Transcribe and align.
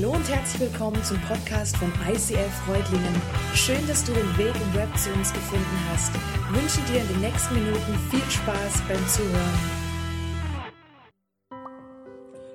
Hallo 0.00 0.12
und 0.12 0.28
herzlich 0.28 0.70
willkommen 0.70 1.02
zum 1.02 1.20
Podcast 1.22 1.76
von 1.76 1.92
ICF 2.08 2.52
Freudlingen. 2.64 3.20
Schön, 3.52 3.84
dass 3.88 4.04
du 4.04 4.12
den 4.12 4.38
Weg 4.38 4.54
im 4.54 4.74
Web 4.74 4.96
zu 4.96 5.10
uns 5.10 5.32
gefunden 5.32 5.78
hast. 5.90 6.12
Ich 6.14 6.56
wünsche 6.56 6.80
dir 6.82 7.00
in 7.00 7.08
den 7.08 7.20
nächsten 7.20 7.54
Minuten 7.54 7.98
viel 8.08 8.30
Spaß 8.30 8.80
beim 8.86 9.08
Zuhören. 9.08 9.58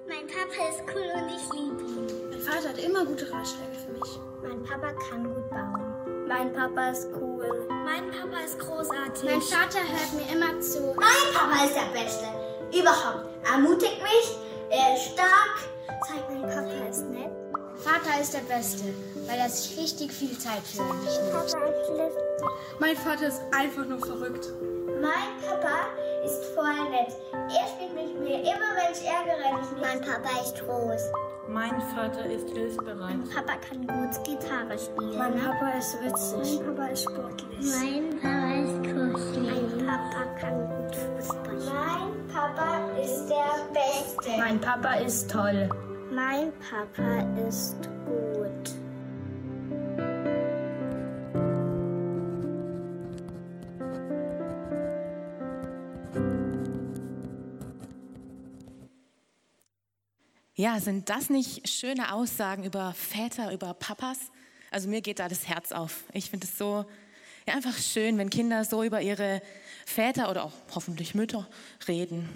Mein 0.07 0.25
Papa 0.25 0.69
ist 0.71 0.83
cool 0.87 1.11
und 1.19 1.27
ich 1.27 1.43
liebe 1.51 1.83
ihn. 1.83 2.29
Mein 2.29 2.39
Vater 2.39 2.69
hat 2.69 2.77
immer 2.77 3.03
gute 3.03 3.29
Ratschläge 3.29 3.75
für 3.75 3.91
mich. 3.91 4.19
Mein 4.41 4.63
Papa 4.63 4.93
kann 5.09 5.25
gut 5.25 5.49
bauen. 5.49 6.25
Mein 6.25 6.53
Papa 6.53 6.91
ist 6.91 7.09
cool. 7.19 7.67
Mein 7.83 8.09
Papa 8.09 8.39
ist 8.45 8.57
großartig. 8.57 9.29
Mein 9.29 9.41
Vater 9.41 9.79
hört 9.79 10.13
mir 10.15 10.33
immer 10.33 10.61
zu. 10.61 10.95
Mein 10.95 11.33
Papa 11.33 11.65
ist 11.65 11.75
der 11.75 11.91
Beste. 11.91 12.23
Überhaupt. 12.71 13.27
Er 13.43 13.55
ermutigt 13.55 14.01
mich. 14.01 14.37
Er 14.69 14.95
ist 14.95 15.11
stark. 15.11 15.72
Vater 17.83 18.21
ist 18.21 18.33
der 18.33 18.39
Beste, 18.39 18.93
weil 19.27 19.39
er 19.39 19.49
sich 19.49 19.77
richtig 19.77 20.11
viel 20.13 20.37
Zeit 20.37 20.63
für 20.63 20.83
mich 20.83 21.19
nimmt. 21.19 21.55
Mein 22.79 22.95
Vater 22.95 23.27
ist 23.27 23.41
einfach 23.51 23.85
nur 23.85 23.99
verrückt. 23.99 24.47
Mein 25.01 25.35
Papa 25.41 25.89
ist 26.23 26.45
voll 26.55 26.89
nett. 26.89 27.13
Er 27.33 27.67
spielt 27.67 27.93
mit 27.93 28.19
mir 28.21 28.39
immer, 28.39 28.71
wenn 28.77 28.93
ich 28.93 29.03
ärgere 29.05 29.59
mich 29.59 29.69
nicht. 29.71 29.81
Mein 29.81 29.99
Papa 29.99 30.29
ist 30.41 30.55
groß. 30.65 31.01
Mein 31.49 31.81
Vater 31.93 32.25
ist 32.25 32.49
hilfsbereit. 32.51 32.99
Mein 32.99 33.23
Papa 33.29 33.53
kann 33.67 33.85
gut 33.85 34.23
Gitarre 34.23 34.79
spielen. 34.79 35.17
Mein 35.17 35.37
Papa 35.37 35.71
ist 35.77 35.97
witzig. 36.01 36.61
Mein 36.61 36.75
Papa 36.75 36.87
ist 36.87 37.03
sportlich. 37.03 37.65
Mein 37.81 38.19
Papa 38.21 38.53
ist 38.63 38.77
kuschelig. 38.79 39.75
Mein 39.75 39.85
Papa 39.85 40.25
kann 40.39 40.69
gut 40.69 40.95
Fußball 40.95 41.59
spielen. 41.59 41.73
Mein 41.75 42.27
Papa 42.33 42.89
ist 43.01 43.27
der 43.27 43.67
Beste. 43.73 44.39
Mein 44.39 44.61
Papa 44.61 44.93
ist 44.93 45.29
toll. 45.29 45.69
Mein 46.15 46.51
Papa 46.59 47.21
ist 47.47 47.77
gut. 48.05 48.69
Ja, 60.55 60.79
sind 60.79 61.09
das 61.09 61.31
nicht 61.31 61.67
schöne 61.67 62.13
Aussagen 62.13 62.63
über 62.63 62.93
Väter, 62.93 63.51
über 63.51 63.73
Papas? 63.73 64.19
Also 64.69 64.89
mir 64.89 65.01
geht 65.01 65.17
da 65.17 65.27
das 65.27 65.47
Herz 65.47 65.71
auf. 65.71 66.03
Ich 66.13 66.29
finde 66.29 66.45
es 66.45 66.59
so 66.59 66.85
ja, 67.47 67.55
einfach 67.55 67.75
schön, 67.75 68.19
wenn 68.19 68.29
Kinder 68.29 68.65
so 68.65 68.83
über 68.83 69.01
ihre 69.01 69.41
Väter 69.87 70.29
oder 70.29 70.43
auch 70.43 70.53
hoffentlich 70.75 71.15
Mütter 71.15 71.47
reden. 71.87 72.29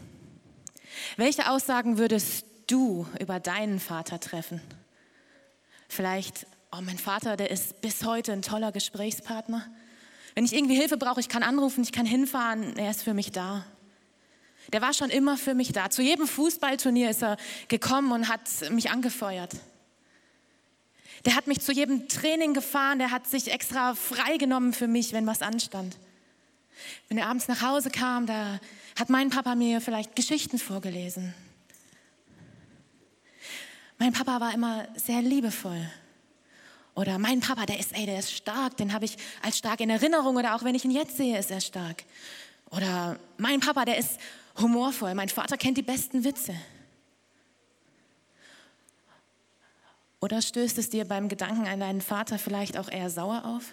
Welche 1.16 1.52
Aussagen 1.52 2.00
würdest 2.00 2.48
du 2.68 3.08
über 3.20 3.40
deinen 3.40 3.80
Vater 3.80 4.20
treffen? 4.20 4.62
Vielleicht, 5.88 6.46
oh, 6.72 6.82
mein 6.82 6.98
Vater, 6.98 7.38
der 7.38 7.52
ist 7.52 7.82
bis 7.82 8.04
heute 8.04 8.34
ein 8.34 8.42
toller 8.42 8.72
Gesprächspartner. 8.72 9.66
Wenn 10.36 10.46
ich 10.46 10.54
irgendwie 10.54 10.76
Hilfe 10.76 10.98
brauche, 10.98 11.20
ich 11.20 11.30
kann 11.30 11.44
anrufen, 11.44 11.84
ich 11.84 11.92
kann 11.92 12.06
hinfahren, 12.06 12.78
er 12.78 12.92
ist 12.92 13.04
für 13.04 13.14
mich 13.14 13.32
da. 13.32 13.66
Der 14.74 14.82
war 14.82 14.94
schon 14.94 15.10
immer 15.10 15.38
für 15.38 15.54
mich 15.54 15.72
da. 15.72 15.90
Zu 15.90 16.02
jedem 16.02 16.28
Fußballturnier 16.28 17.10
ist 17.10 17.24
er 17.24 17.38
gekommen 17.70 18.12
und 18.12 18.28
hat 18.28 18.42
mich 18.72 18.92
angefeuert. 18.92 19.56
Der 21.26 21.36
hat 21.36 21.48
mich 21.48 21.62
zu 21.62 21.72
jedem 21.72 22.08
Training 22.08 22.54
gefahren, 22.54 23.00
der 23.00 23.12
hat 23.12 23.28
sich 23.28 23.52
extra 23.52 23.96
freigenommen 23.96 24.74
für 24.74 24.88
mich, 24.88 25.14
wenn 25.14 25.26
was 25.26 25.42
anstand. 25.42 25.98
Wenn 27.08 27.18
er 27.18 27.28
abends 27.28 27.48
nach 27.48 27.62
Hause 27.62 27.90
kam, 27.90 28.28
da 28.28 28.60
hat 29.00 29.10
mein 29.10 29.30
Papa 29.30 29.56
mir 29.56 29.82
vielleicht 29.82 30.16
Geschichten 30.16 30.60
vorgelesen. 30.60 31.34
Mein 33.98 34.14
Papa 34.14 34.40
war 34.40 34.54
immer 34.54 34.88
sehr 34.96 35.22
liebevoll. 35.22 35.90
Oder 36.96 37.20
mein 37.20 37.42
Papa, 37.42 37.66
der 37.66 37.80
ist, 37.80 37.96
ey, 37.96 38.06
der 38.06 38.20
ist 38.20 38.32
stark, 38.32 38.78
den 38.78 38.94
habe 38.94 39.06
ich 39.06 39.18
als 39.44 39.58
stark 39.58 39.80
in 39.82 39.90
Erinnerung 39.90 40.36
oder 40.36 40.56
auch 40.56 40.64
wenn 40.64 40.76
ich 40.76 40.84
ihn 40.84 40.92
jetzt 40.92 41.18
sehe, 41.18 41.38
ist 41.38 41.52
er 41.52 41.62
stark. 41.62 42.04
Oder 42.72 43.20
mein 43.38 43.60
Papa, 43.60 43.86
der 43.86 43.98
ist 43.98 44.20
humorvoll. 44.60 45.14
Mein 45.14 45.30
Vater 45.30 45.58
kennt 45.58 45.78
die 45.78 45.84
besten 45.84 46.24
Witze. 46.24 46.56
Oder 50.20 50.42
stößt 50.42 50.78
es 50.80 50.90
dir 50.90 51.06
beim 51.06 51.30
Gedanken 51.30 51.68
an 51.68 51.80
deinen 51.80 52.02
Vater 52.02 52.40
vielleicht 52.40 52.78
auch 52.78 52.90
eher 52.90 53.10
sauer 53.10 53.46
auf? 53.46 53.72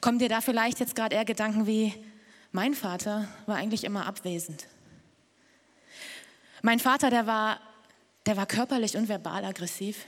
Kommen 0.00 0.18
dir 0.18 0.28
da 0.28 0.40
vielleicht 0.40 0.80
jetzt 0.80 0.94
gerade 0.94 1.14
eher 1.14 1.24
Gedanken 1.24 1.66
wie, 1.66 1.94
mein 2.52 2.74
Vater 2.74 3.28
war 3.46 3.56
eigentlich 3.56 3.84
immer 3.84 4.06
abwesend. 4.06 4.66
Mein 6.62 6.80
Vater, 6.80 7.10
der 7.10 7.26
war, 7.26 7.60
der 8.26 8.36
war 8.36 8.46
körperlich 8.46 8.96
und 8.96 9.08
verbal 9.08 9.44
aggressiv. 9.44 10.06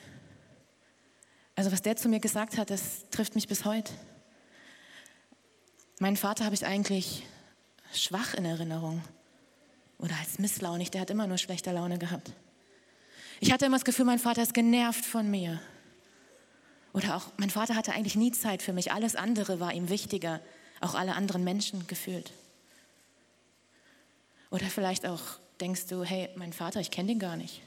Also 1.55 1.73
was 1.73 1.83
der 1.83 1.97
zu 1.97 2.09
mir 2.09 2.21
gesagt 2.21 2.59
hat, 2.59 2.71
das 2.71 3.09
trifft 3.11 3.35
mich 3.35 3.49
bis 3.49 3.65
heute. 3.65 3.93
Mein 5.99 6.17
Vater 6.17 6.45
habe 6.45 6.55
ich 6.55 6.67
eigentlich 6.67 7.25
schwach 7.93 8.35
in 8.35 8.45
Erinnerung 8.45 9.03
oder 9.99 10.15
als 10.21 10.39
misslaunig, 10.39 10.91
der 10.91 11.03
hat 11.03 11.11
immer 11.11 11.27
nur 11.27 11.39
schlechte 11.39 11.71
Laune 11.71 11.99
gehabt. 11.99 12.33
Ich 13.41 13.53
hatte 13.53 13.67
immer 13.67 13.77
das 13.77 13.85
Gefühl, 13.85 14.05
mein 14.05 14.19
Vater 14.19 14.43
ist 14.43 14.55
genervt 14.55 15.05
von 15.05 15.31
mir. 15.31 15.61
Oder 16.93 17.17
auch, 17.17 17.27
mein 17.39 17.51
Vater 17.51 17.75
hatte 17.75 17.93
eigentlich 17.93 18.17
nie 18.17 18.33
Zeit 18.33 18.63
für 18.63 18.73
mich. 18.73 18.93
Alles 18.93 19.17
andere 19.17 19.61
war 19.61 19.73
ihm 19.73 19.89
wichtiger, 19.89 20.41
auch 20.81 20.95
alle 20.95 21.15
anderen 21.15 21.43
Menschen 21.43 21.87
gefühlt. 21.87 22.33
Oder 24.51 24.67
vielleicht 24.67 25.07
auch 25.07 25.23
denkst 25.61 25.87
du, 25.87 26.05
hey, 26.05 26.29
mein 26.37 26.53
Vater, 26.53 26.81
ich 26.81 26.91
kenne 26.91 27.09
den 27.09 27.19
gar 27.19 27.37
nicht. 27.37 27.63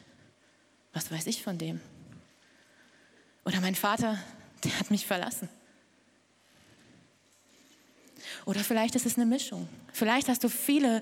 Was 0.96 1.12
weiß 1.12 1.28
ich 1.28 1.44
von 1.44 1.58
dem? 1.58 1.82
Oder 3.44 3.60
mein 3.60 3.76
Vater, 3.76 4.18
der 4.64 4.80
hat 4.80 4.90
mich 4.90 5.06
verlassen. 5.06 5.50
Oder 8.46 8.62
vielleicht 8.62 8.96
ist 8.96 9.06
es 9.06 9.18
eine 9.18 9.26
Mischung. 9.26 9.68
Vielleicht 9.92 10.30
hast 10.30 10.46
du 10.46 10.50
viele 10.50 11.02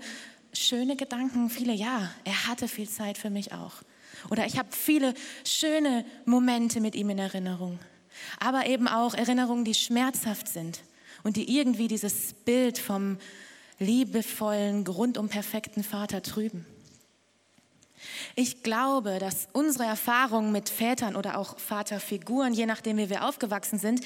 schöne 0.51 0.95
Gedanken, 0.95 1.51
viele, 1.51 1.73
ja, 1.73 2.11
er 2.23 2.47
hatte 2.47 2.67
viel 2.67 2.89
Zeit 2.89 3.19
für 3.19 3.29
mich 3.29 3.53
auch. 3.53 3.83
Oder 4.31 4.47
ich 4.47 4.57
habe 4.57 4.69
viele 4.71 5.13
schöne 5.45 6.05
Momente 6.25 6.81
mit 6.81 6.95
ihm 6.95 7.11
in 7.11 7.19
Erinnerung. 7.19 7.77
Aber 8.39 8.65
eben 8.65 8.87
auch 8.87 9.13
Erinnerungen, 9.13 9.63
die 9.63 9.75
schmerzhaft 9.75 10.47
sind 10.47 10.81
und 11.21 11.35
die 11.37 11.55
irgendwie 11.55 11.87
dieses 11.87 12.33
Bild 12.33 12.79
vom 12.79 13.19
liebevollen, 13.77 14.87
rundum 14.87 15.29
perfekten 15.29 15.83
Vater 15.83 16.23
trüben. 16.23 16.65
Ich 18.35 18.63
glaube, 18.63 19.19
dass 19.19 19.47
unsere 19.53 19.85
Erfahrungen 19.85 20.51
mit 20.51 20.69
Vätern 20.69 21.15
oder 21.15 21.37
auch 21.37 21.57
Vaterfiguren, 21.59 22.53
je 22.53 22.65
nachdem 22.65 22.97
wie 22.97 23.09
wir 23.09 23.25
aufgewachsen 23.25 23.79
sind, 23.79 24.01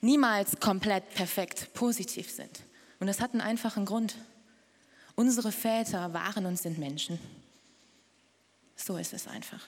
niemals 0.00 0.60
komplett 0.60 1.08
perfekt 1.14 1.72
positiv 1.74 2.30
sind. 2.30 2.62
Und 3.00 3.06
das 3.06 3.20
hat 3.20 3.32
einen 3.32 3.40
einfachen 3.40 3.84
Grund. 3.84 4.16
Unsere 5.16 5.52
Väter 5.52 6.12
waren 6.12 6.46
und 6.46 6.58
sind 6.58 6.78
Menschen. 6.78 7.18
So 8.76 8.96
ist 8.96 9.12
es 9.12 9.26
einfach. 9.26 9.60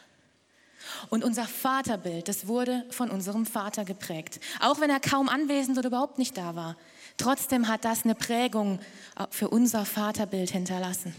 Und 1.09 1.25
unser 1.25 1.47
Vaterbild, 1.47 2.29
das 2.29 2.47
wurde 2.47 2.85
von 2.91 3.11
unserem 3.11 3.47
Vater 3.47 3.85
geprägt. 3.85 4.41
Auch 4.61 4.81
wenn 4.81 4.91
er 4.91 5.01
kaum 5.01 5.29
anwesend 5.29 5.79
oder 5.79 5.89
überhaupt 5.89 6.19
nicht 6.19 6.37
da 6.37 6.55
war. 6.55 6.77
Trotzdem 7.17 7.69
hat 7.69 7.85
das 7.85 8.05
eine 8.05 8.15
Prägung 8.15 8.79
für 9.31 9.49
unser 9.49 9.85
Vaterbild 9.85 10.51
hinterlassen. 10.51 11.15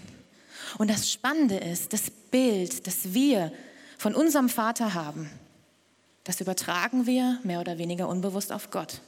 Und 0.78 0.90
das 0.90 1.12
Spannende 1.12 1.58
ist, 1.58 1.94
das 1.94 2.10
Bild, 2.10 2.86
das 2.86 3.14
wir 3.14 3.52
von 3.98 4.14
unserem 4.14 4.50
Vater 4.50 4.94
haben, 4.94 5.30
das 6.24 6.42
übertragen 6.42 7.06
wir 7.06 7.40
mehr 7.44 7.62
oder 7.62 7.78
weniger 7.78 8.08
unbewusst 8.08 8.52
auf 8.52 8.70
Gott. 8.70 9.02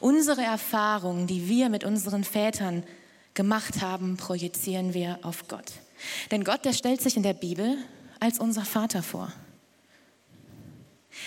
Unsere 0.00 0.42
Erfahrungen, 0.42 1.26
die 1.26 1.48
wir 1.48 1.68
mit 1.68 1.84
unseren 1.84 2.24
Vätern 2.24 2.84
gemacht 3.34 3.80
haben, 3.80 4.16
projizieren 4.16 4.94
wir 4.94 5.18
auf 5.22 5.48
Gott. 5.48 5.72
Denn 6.30 6.44
Gott, 6.44 6.64
der 6.64 6.72
stellt 6.72 7.00
sich 7.00 7.16
in 7.16 7.22
der 7.22 7.34
Bibel 7.34 7.78
als 8.20 8.38
unser 8.38 8.64
Vater 8.64 9.02
vor. 9.02 9.32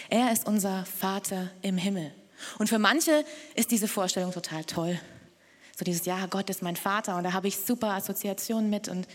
Er 0.10 0.32
ist 0.32 0.46
unser 0.46 0.86
Vater 0.86 1.50
im 1.62 1.78
Himmel. 1.78 2.12
Und 2.60 2.68
für 2.68 2.80
manche 2.80 3.26
ist 3.56 3.72
diese 3.72 3.88
Vorstellung 3.88 4.32
total 4.32 4.64
toll. 4.64 5.00
So 5.78 5.86
dieses, 5.86 6.06
ja, 6.08 6.26
Gott 6.26 6.50
ist 6.50 6.64
mein 6.64 6.76
Vater 6.76 7.18
und 7.18 7.24
da 7.24 7.34
habe 7.34 7.48
ich 7.48 7.58
super 7.58 7.94
Assoziationen 7.94 8.70
mit. 8.70 8.88
Und, 8.88 9.08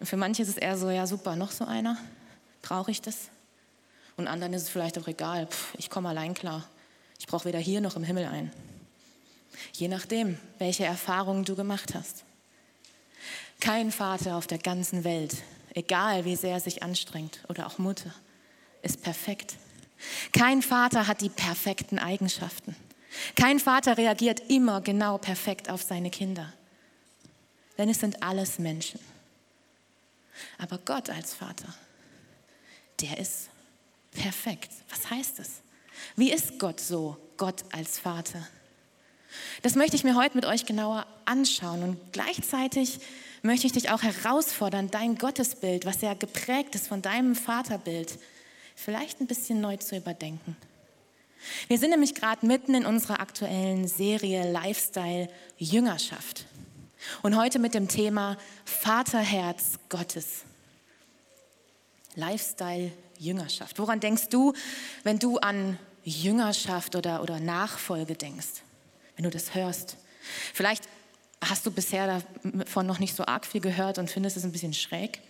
für 0.00 0.16
manche 0.16 0.40
ist 0.40 0.48
es 0.48 0.56
eher 0.56 0.78
so, 0.78 0.88
ja, 0.88 1.06
super, 1.06 1.36
noch 1.36 1.50
so 1.50 1.66
einer? 1.66 1.98
Brauche 2.62 2.90
ich 2.90 3.02
das? 3.02 3.28
Und 4.16 4.26
anderen 4.26 4.54
ist 4.54 4.62
es 4.62 4.68
vielleicht 4.70 4.98
auch 4.98 5.08
egal, 5.08 5.46
Pff, 5.46 5.74
ich 5.76 5.90
komme 5.90 6.08
allein 6.08 6.32
klar. 6.32 6.66
Ich 7.18 7.26
brauche 7.26 7.44
weder 7.44 7.58
hier 7.58 7.82
noch 7.82 7.96
im 7.96 8.02
Himmel 8.02 8.24
ein. 8.24 8.50
Je 9.72 9.88
nachdem, 9.88 10.38
welche 10.58 10.86
Erfahrungen 10.86 11.44
du 11.44 11.54
gemacht 11.54 11.94
hast. 11.94 12.24
Kein 13.60 13.92
Vater 13.92 14.36
auf 14.36 14.46
der 14.46 14.58
ganzen 14.58 15.04
Welt, 15.04 15.36
egal 15.74 16.24
wie 16.24 16.36
sehr 16.36 16.54
er 16.54 16.60
sich 16.60 16.82
anstrengt 16.82 17.40
oder 17.48 17.66
auch 17.66 17.76
Mutter, 17.76 18.14
ist 18.80 19.02
perfekt. 19.02 19.56
Kein 20.32 20.62
Vater 20.62 21.06
hat 21.06 21.20
die 21.20 21.28
perfekten 21.28 21.98
Eigenschaften. 21.98 22.74
Kein 23.36 23.58
Vater 23.58 23.96
reagiert 23.98 24.40
immer 24.48 24.80
genau 24.80 25.18
perfekt 25.18 25.68
auf 25.68 25.82
seine 25.82 26.10
Kinder. 26.10 26.52
Denn 27.78 27.88
es 27.88 28.00
sind 28.00 28.22
alles 28.22 28.58
Menschen. 28.58 29.00
Aber 30.58 30.78
Gott 30.78 31.10
als 31.10 31.34
Vater, 31.34 31.74
der 33.00 33.18
ist 33.18 33.50
Perfekt. 34.12 34.72
Was 34.88 35.10
heißt 35.10 35.38
es? 35.38 35.60
Wie 36.16 36.32
ist 36.32 36.58
Gott 36.58 36.80
so, 36.80 37.16
Gott 37.36 37.64
als 37.72 37.98
Vater? 37.98 38.46
Das 39.62 39.76
möchte 39.76 39.94
ich 39.94 40.04
mir 40.04 40.16
heute 40.16 40.34
mit 40.34 40.44
euch 40.44 40.66
genauer 40.66 41.06
anschauen 41.24 41.82
und 41.82 42.12
gleichzeitig 42.12 42.98
möchte 43.42 43.66
ich 43.66 43.72
dich 43.72 43.90
auch 43.90 44.02
herausfordern, 44.02 44.90
dein 44.90 45.16
Gottesbild, 45.16 45.86
was 45.86 46.00
ja 46.00 46.14
geprägt 46.14 46.74
ist 46.74 46.88
von 46.88 47.00
deinem 47.00 47.36
Vaterbild, 47.36 48.18
vielleicht 48.74 49.20
ein 49.20 49.26
bisschen 49.26 49.60
neu 49.60 49.76
zu 49.76 49.96
überdenken. 49.96 50.56
Wir 51.68 51.78
sind 51.78 51.90
nämlich 51.90 52.14
gerade 52.14 52.46
mitten 52.46 52.74
in 52.74 52.86
unserer 52.86 53.20
aktuellen 53.20 53.88
Serie 53.88 54.50
Lifestyle 54.50 55.28
Jüngerschaft 55.56 56.46
und 57.22 57.36
heute 57.36 57.58
mit 57.58 57.74
dem 57.74 57.88
Thema 57.88 58.36
Vaterherz 58.64 59.78
Gottes. 59.88 60.44
Lifestyle 62.14 62.90
Jüngerschaft. 63.18 63.78
Woran 63.78 64.00
denkst 64.00 64.28
du, 64.28 64.52
wenn 65.04 65.18
du 65.18 65.38
an 65.38 65.78
Jüngerschaft 66.04 66.96
oder, 66.96 67.22
oder 67.22 67.40
Nachfolge 67.40 68.14
denkst? 68.14 68.62
Wenn 69.16 69.24
du 69.24 69.30
das 69.30 69.54
hörst? 69.54 69.96
Vielleicht 70.54 70.84
hast 71.42 71.64
du 71.64 71.70
bisher 71.70 72.22
davon 72.42 72.86
noch 72.86 72.98
nicht 72.98 73.14
so 73.14 73.24
arg 73.24 73.46
viel 73.46 73.60
gehört 73.60 73.98
und 73.98 74.10
findest 74.10 74.36
es 74.36 74.44
ein 74.44 74.52
bisschen 74.52 74.74
schräg. 74.74 75.20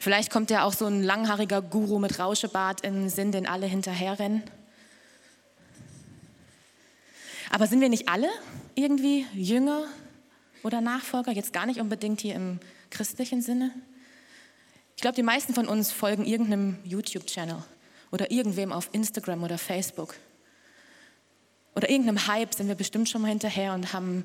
Vielleicht 0.00 0.30
kommt 0.30 0.50
ja 0.50 0.64
auch 0.64 0.72
so 0.72 0.86
ein 0.86 1.02
langhaariger 1.02 1.60
Guru 1.60 1.98
mit 1.98 2.18
Rauschebart 2.18 2.82
im 2.82 3.08
Sinn, 3.08 3.32
den 3.32 3.46
alle 3.46 3.66
hinterherrennen. 3.66 4.42
Aber 7.54 7.68
sind 7.68 7.80
wir 7.80 7.88
nicht 7.88 8.08
alle 8.08 8.28
irgendwie 8.74 9.26
Jünger 9.32 9.84
oder 10.64 10.80
Nachfolger? 10.80 11.30
Jetzt 11.30 11.52
gar 11.52 11.66
nicht 11.66 11.78
unbedingt 11.78 12.20
hier 12.20 12.34
im 12.34 12.58
christlichen 12.90 13.42
Sinne. 13.42 13.70
Ich 14.96 15.02
glaube, 15.02 15.14
die 15.14 15.22
meisten 15.22 15.54
von 15.54 15.68
uns 15.68 15.92
folgen 15.92 16.24
irgendeinem 16.24 16.78
YouTube-Channel 16.82 17.62
oder 18.10 18.32
irgendwem 18.32 18.72
auf 18.72 18.88
Instagram 18.90 19.44
oder 19.44 19.56
Facebook. 19.56 20.16
Oder 21.76 21.88
irgendeinem 21.88 22.26
Hype 22.26 22.52
sind 22.52 22.66
wir 22.66 22.74
bestimmt 22.74 23.08
schon 23.08 23.22
mal 23.22 23.28
hinterher 23.28 23.72
und 23.72 23.92
haben 23.92 24.24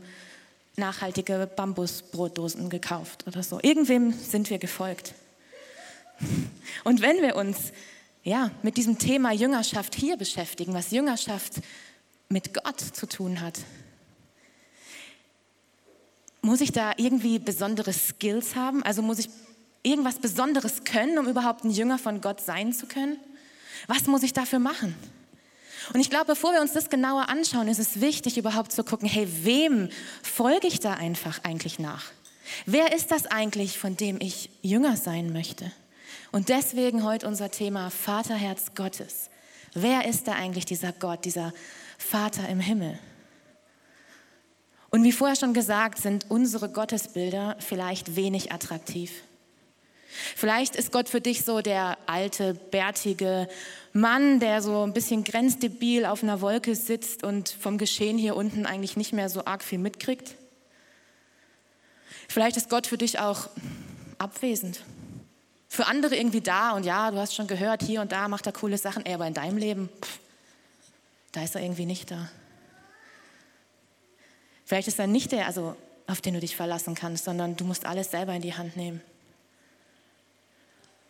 nachhaltige 0.75 1.47
Bambusbrotdosen 1.55 2.71
gekauft 2.71 3.27
oder 3.27 3.43
so. 3.43 3.59
Irgendwem 3.61 4.11
sind 4.11 4.49
wir 4.49 4.57
gefolgt. 4.57 5.13
Und 6.83 7.03
wenn 7.03 7.21
wir 7.21 7.35
uns 7.35 7.73
ja, 8.23 8.49
mit 8.63 8.75
diesem 8.77 8.97
Thema 8.97 9.33
Jüngerschaft 9.33 9.93
hier 9.93 10.17
beschäftigen, 10.17 10.73
was 10.73 10.89
Jüngerschaft 10.89 11.61
mit 12.29 12.53
Gott 12.53 12.79
zu 12.79 13.07
tun 13.07 13.41
hat, 13.41 13.59
muss 16.41 16.61
ich 16.61 16.71
da 16.71 16.93
irgendwie 16.97 17.39
besondere 17.39 17.91
Skills 17.91 18.55
haben? 18.55 18.81
Also 18.83 19.01
muss 19.01 19.19
ich 19.19 19.29
irgendwas 19.83 20.19
Besonderes 20.19 20.83
können, 20.83 21.17
um 21.17 21.27
überhaupt 21.27 21.63
ein 21.63 21.71
Jünger 21.71 21.97
von 21.97 22.21
Gott 22.21 22.41
sein 22.41 22.71
zu 22.71 22.85
können? 22.85 23.17
Was 23.87 24.07
muss 24.07 24.23
ich 24.23 24.33
dafür 24.33 24.59
machen? 24.59 24.95
Und 25.93 25.99
ich 25.99 26.09
glaube, 26.09 26.25
bevor 26.25 26.53
wir 26.53 26.61
uns 26.61 26.73
das 26.73 26.89
genauer 26.89 27.29
anschauen, 27.29 27.67
ist 27.67 27.79
es 27.79 28.01
wichtig, 28.01 28.37
überhaupt 28.37 28.71
zu 28.71 28.83
gucken, 28.83 29.07
hey, 29.07 29.27
wem 29.43 29.89
folge 30.21 30.67
ich 30.67 30.79
da 30.79 30.93
einfach 30.93 31.43
eigentlich 31.43 31.79
nach? 31.79 32.05
Wer 32.65 32.93
ist 32.93 33.11
das 33.11 33.25
eigentlich, 33.25 33.77
von 33.77 33.95
dem 33.97 34.19
ich 34.21 34.49
Jünger 34.61 34.97
sein 34.97 35.31
möchte? 35.33 35.71
Und 36.31 36.49
deswegen 36.49 37.03
heute 37.03 37.27
unser 37.27 37.49
Thema 37.49 37.89
Vaterherz 37.89 38.75
Gottes. 38.75 39.29
Wer 39.73 40.05
ist 40.05 40.27
da 40.27 40.33
eigentlich 40.33 40.65
dieser 40.65 40.91
Gott, 40.91 41.25
dieser 41.25 41.53
Vater 41.99 42.49
im 42.49 42.59
Himmel? 42.59 42.97
Und 44.89 45.03
wie 45.03 45.11
vorher 45.11 45.35
schon 45.35 45.53
gesagt, 45.53 45.99
sind 45.99 46.25
unsere 46.29 46.69
Gottesbilder 46.69 47.55
vielleicht 47.59 48.15
wenig 48.15 48.51
attraktiv. 48.51 49.11
Vielleicht 50.35 50.75
ist 50.75 50.91
Gott 50.91 51.07
für 51.07 51.21
dich 51.21 51.45
so 51.45 51.61
der 51.61 51.99
alte, 52.07 52.55
bärtige 52.55 53.47
Mann, 53.93 54.39
der 54.39 54.63
so 54.63 54.81
ein 54.81 54.93
bisschen 54.93 55.23
grenzdebil 55.23 56.05
auf 56.05 56.23
einer 56.23 56.41
Wolke 56.41 56.73
sitzt 56.73 57.23
und 57.23 57.49
vom 57.49 57.77
Geschehen 57.77 58.17
hier 58.17 58.35
unten 58.35 58.65
eigentlich 58.65 58.97
nicht 58.97 59.13
mehr 59.13 59.29
so 59.29 59.45
arg 59.45 59.63
viel 59.63 59.77
mitkriegt. 59.77 60.33
Vielleicht 62.27 62.57
ist 62.57 62.69
Gott 62.69 62.87
für 62.87 62.97
dich 62.97 63.19
auch 63.19 63.49
abwesend. 64.17 64.81
Für 65.67 65.85
andere 65.85 66.15
irgendwie 66.15 66.41
da 66.41 66.71
und 66.71 66.83
ja, 66.83 67.11
du 67.11 67.17
hast 67.17 67.35
schon 67.35 67.45
gehört, 67.45 67.83
hier 67.83 68.01
und 68.01 68.11
da 68.11 68.27
macht 68.27 68.47
er 68.47 68.53
coole 68.53 68.79
Sachen, 68.79 69.05
aber 69.05 69.27
in 69.27 69.35
deinem 69.35 69.57
Leben, 69.57 69.89
pff, 70.01 70.19
da 71.31 71.43
ist 71.43 71.55
er 71.55 71.61
irgendwie 71.61 71.85
nicht 71.85 72.11
da. 72.11 72.29
Vielleicht 74.65 74.87
ist 74.87 74.99
er 74.99 75.07
nicht 75.07 75.31
der, 75.31 75.47
also 75.47 75.75
auf 76.07 76.21
den 76.21 76.33
du 76.33 76.39
dich 76.39 76.55
verlassen 76.55 76.95
kannst, 76.95 77.25
sondern 77.25 77.55
du 77.55 77.65
musst 77.65 77.85
alles 77.85 78.11
selber 78.11 78.33
in 78.33 78.41
die 78.41 78.55
Hand 78.55 78.75
nehmen. 78.77 79.01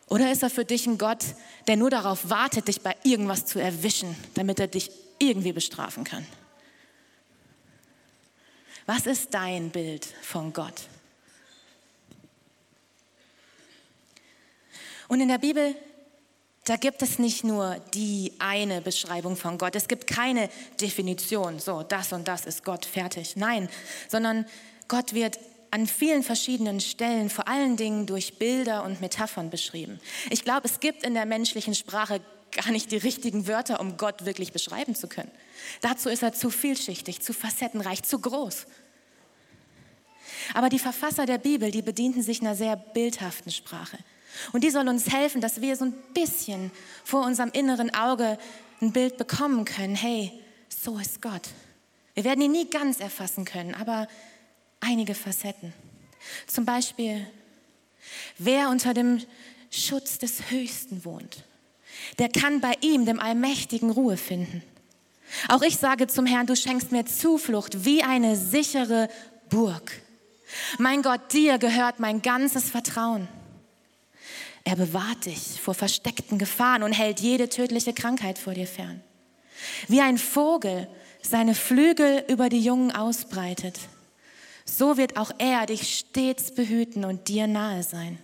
Oder 0.08 0.32
ist 0.32 0.42
er 0.42 0.50
für 0.50 0.64
dich 0.64 0.86
ein 0.86 0.98
Gott, 0.98 1.24
der 1.68 1.76
nur 1.76 1.88
darauf 1.88 2.28
wartet, 2.28 2.68
dich 2.68 2.80
bei 2.80 2.96
irgendwas 3.04 3.46
zu 3.46 3.60
erwischen, 3.60 4.16
damit 4.34 4.58
er 4.58 4.66
dich 4.66 4.90
irgendwie 5.18 5.52
bestrafen 5.52 6.04
kann? 6.04 6.26
Was 8.86 9.06
ist 9.06 9.32
dein 9.32 9.70
Bild 9.70 10.04
von 10.22 10.52
Gott? 10.52 10.82
Und 15.06 15.20
in 15.20 15.28
der 15.28 15.38
Bibel, 15.38 15.76
da 16.64 16.76
gibt 16.76 17.02
es 17.02 17.18
nicht 17.18 17.42
nur 17.42 17.76
die 17.94 18.32
eine 18.38 18.80
Beschreibung 18.80 19.36
von 19.36 19.56
Gott. 19.56 19.74
Es 19.74 19.88
gibt 19.88 20.06
keine 20.06 20.50
Definition, 20.80 21.58
so 21.58 21.82
das 21.82 22.12
und 22.12 22.28
das 22.28 22.44
ist 22.44 22.64
Gott 22.64 22.84
fertig. 22.84 23.36
Nein, 23.36 23.68
sondern 24.08 24.46
Gott 24.88 25.14
wird 25.14 25.38
an 25.70 25.86
vielen 25.86 26.22
verschiedenen 26.22 26.80
Stellen, 26.80 27.30
vor 27.30 27.48
allen 27.48 27.76
Dingen 27.76 28.06
durch 28.06 28.38
Bilder 28.38 28.84
und 28.84 29.00
Metaphern 29.00 29.50
beschrieben. 29.50 30.00
Ich 30.30 30.44
glaube, 30.44 30.66
es 30.66 30.80
gibt 30.80 31.04
in 31.04 31.14
der 31.14 31.26
menschlichen 31.26 31.74
Sprache 31.74 32.20
gar 32.50 32.72
nicht 32.72 32.90
die 32.90 32.96
richtigen 32.96 33.46
Wörter, 33.46 33.80
um 33.80 33.96
Gott 33.96 34.24
wirklich 34.24 34.52
beschreiben 34.52 34.94
zu 34.94 35.08
können. 35.08 35.30
Dazu 35.80 36.08
ist 36.08 36.22
er 36.22 36.32
zu 36.32 36.50
vielschichtig, 36.50 37.20
zu 37.20 37.32
facettenreich, 37.32 38.02
zu 38.02 38.18
groß. 38.18 38.66
Aber 40.54 40.68
die 40.68 40.78
Verfasser 40.78 41.26
der 41.26 41.38
Bibel, 41.38 41.70
die 41.70 41.82
bedienten 41.82 42.22
sich 42.22 42.40
einer 42.40 42.56
sehr 42.56 42.76
bildhaften 42.76 43.52
Sprache. 43.52 43.98
Und 44.52 44.64
die 44.64 44.70
soll 44.70 44.88
uns 44.88 45.10
helfen, 45.10 45.40
dass 45.40 45.60
wir 45.60 45.76
so 45.76 45.86
ein 45.86 45.94
bisschen 46.14 46.70
vor 47.04 47.24
unserem 47.24 47.50
inneren 47.50 47.94
Auge 47.94 48.38
ein 48.80 48.92
Bild 48.92 49.16
bekommen 49.16 49.64
können. 49.64 49.94
Hey, 49.94 50.32
so 50.68 50.98
ist 50.98 51.20
Gott. 51.20 51.48
Wir 52.14 52.24
werden 52.24 52.42
ihn 52.42 52.52
nie 52.52 52.68
ganz 52.68 53.00
erfassen 53.00 53.44
können, 53.44 53.74
aber 53.74 54.08
einige 54.80 55.14
Facetten. 55.14 55.72
Zum 56.46 56.64
Beispiel, 56.64 57.26
wer 58.38 58.68
unter 58.68 58.94
dem 58.94 59.22
Schutz 59.70 60.18
des 60.18 60.50
Höchsten 60.50 61.04
wohnt, 61.04 61.44
der 62.18 62.28
kann 62.28 62.60
bei 62.60 62.74
ihm, 62.80 63.04
dem 63.04 63.20
Allmächtigen, 63.20 63.90
Ruhe 63.90 64.16
finden. 64.16 64.62
Auch 65.48 65.62
ich 65.62 65.76
sage 65.76 66.08
zum 66.08 66.26
Herrn, 66.26 66.46
du 66.46 66.56
schenkst 66.56 66.92
mir 66.92 67.06
Zuflucht 67.06 67.84
wie 67.84 68.02
eine 68.02 68.36
sichere 68.36 69.08
Burg. 69.48 69.92
Mein 70.78 71.02
Gott, 71.02 71.32
dir 71.32 71.58
gehört 71.58 72.00
mein 72.00 72.22
ganzes 72.22 72.70
Vertrauen. 72.70 73.28
Er 74.64 74.76
bewahrt 74.76 75.26
dich 75.26 75.60
vor 75.60 75.74
versteckten 75.74 76.38
Gefahren 76.38 76.82
und 76.82 76.92
hält 76.92 77.20
jede 77.20 77.48
tödliche 77.48 77.92
Krankheit 77.92 78.38
vor 78.38 78.54
dir 78.54 78.66
fern. 78.66 79.02
Wie 79.88 80.00
ein 80.00 80.18
Vogel 80.18 80.88
seine 81.22 81.54
Flügel 81.54 82.24
über 82.28 82.48
die 82.48 82.60
Jungen 82.60 82.92
ausbreitet, 82.92 83.78
so 84.64 84.96
wird 84.96 85.16
auch 85.16 85.32
er 85.38 85.66
dich 85.66 85.98
stets 85.98 86.54
behüten 86.54 87.04
und 87.04 87.28
dir 87.28 87.46
nahe 87.46 87.82
sein. 87.82 88.18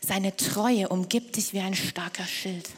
Seine 0.00 0.36
Treue 0.36 0.88
umgibt 0.88 1.36
dich 1.36 1.52
wie 1.52 1.60
ein 1.60 1.74
starker 1.74 2.26
Schild. 2.26 2.68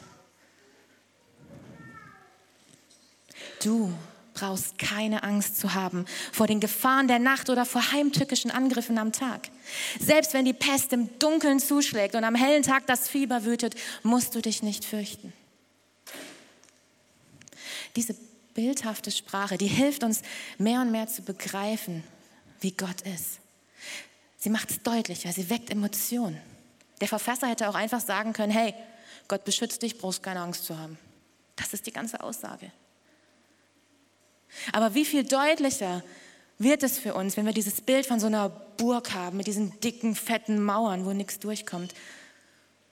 Du 3.63 3.93
brauchst 4.37 4.79
keine 4.79 5.23
Angst 5.23 5.59
zu 5.59 5.75
haben 5.75 6.05
vor 6.31 6.47
den 6.47 6.61
Gefahren 6.61 7.09
der 7.09 7.19
Nacht 7.19 7.49
oder 7.49 7.65
vor 7.65 7.93
heimtückischen 7.93 8.51
Angriffen 8.51 8.99
am 8.99 9.13
Tag. 9.13 9.49
Selbst 9.99 10.35
wenn 10.35 10.45
die 10.45 10.53
Pest 10.53 10.93
im 10.93 11.19
Dunkeln 11.19 11.59
zuschlägt 11.59 12.15
und 12.15 12.23
am 12.23 12.35
hellen 12.35 12.63
Tag 12.63 12.87
das 12.87 13.09
Fieber 13.09 13.45
wütet, 13.45 13.75
musst 14.03 14.35
du 14.35 14.43
dich 14.43 14.63
nicht 14.63 14.85
fürchten. 14.85 15.33
Diese 17.97 18.15
bildhafte 18.55 19.11
Sprache, 19.11 19.57
die 19.57 19.67
hilft 19.67 20.05
uns 20.05 20.21
mehr 20.59 20.83
und 20.83 20.93
mehr 20.93 21.09
zu 21.09 21.23
begreifen, 21.23 22.05
wie 22.61 22.73
Gott 22.73 23.01
ist. 23.03 23.41
Sie 24.37 24.51
macht 24.51 24.71
es 24.71 24.83
deutlicher, 24.83 25.33
sie 25.33 25.49
weckt 25.49 25.71
Emotionen. 25.71 26.41
Der 27.01 27.09
Verfasser 27.09 27.49
hätte 27.49 27.69
auch 27.69 27.75
einfach 27.75 28.01
sagen 28.01 28.35
können, 28.35 28.53
hey, 28.53 28.75
Gott 29.29 29.45
beschützt 29.45 29.83
dich, 29.83 29.97
brauchst 29.99 30.23
keine 30.23 30.41
Angst 30.41 30.67
zu 30.67 30.79
haben. 30.79 30.99
Das 31.57 31.73
ist 31.73 31.87
die 31.87 31.93
ganze 31.93 32.21
Aussage. 32.21 32.71
Aber 34.73 34.95
wie 34.95 35.05
viel 35.05 35.25
deutlicher 35.25 36.03
wird 36.59 36.83
es 36.83 36.99
für 36.99 37.15
uns, 37.15 37.37
wenn 37.37 37.47
wir 37.47 37.53
dieses 37.53 37.81
Bild 37.81 38.07
von 38.07 38.21
so 38.21 38.27
einer 38.27 38.49
Burg 38.49 39.15
haben, 39.15 39.37
mit 39.37 39.47
diesen 39.47 39.79
dicken, 39.81 40.15
fetten 40.15 40.63
Mauern, 40.63 41.05
wo 41.05 41.13
nichts 41.13 41.39
durchkommt. 41.39 41.95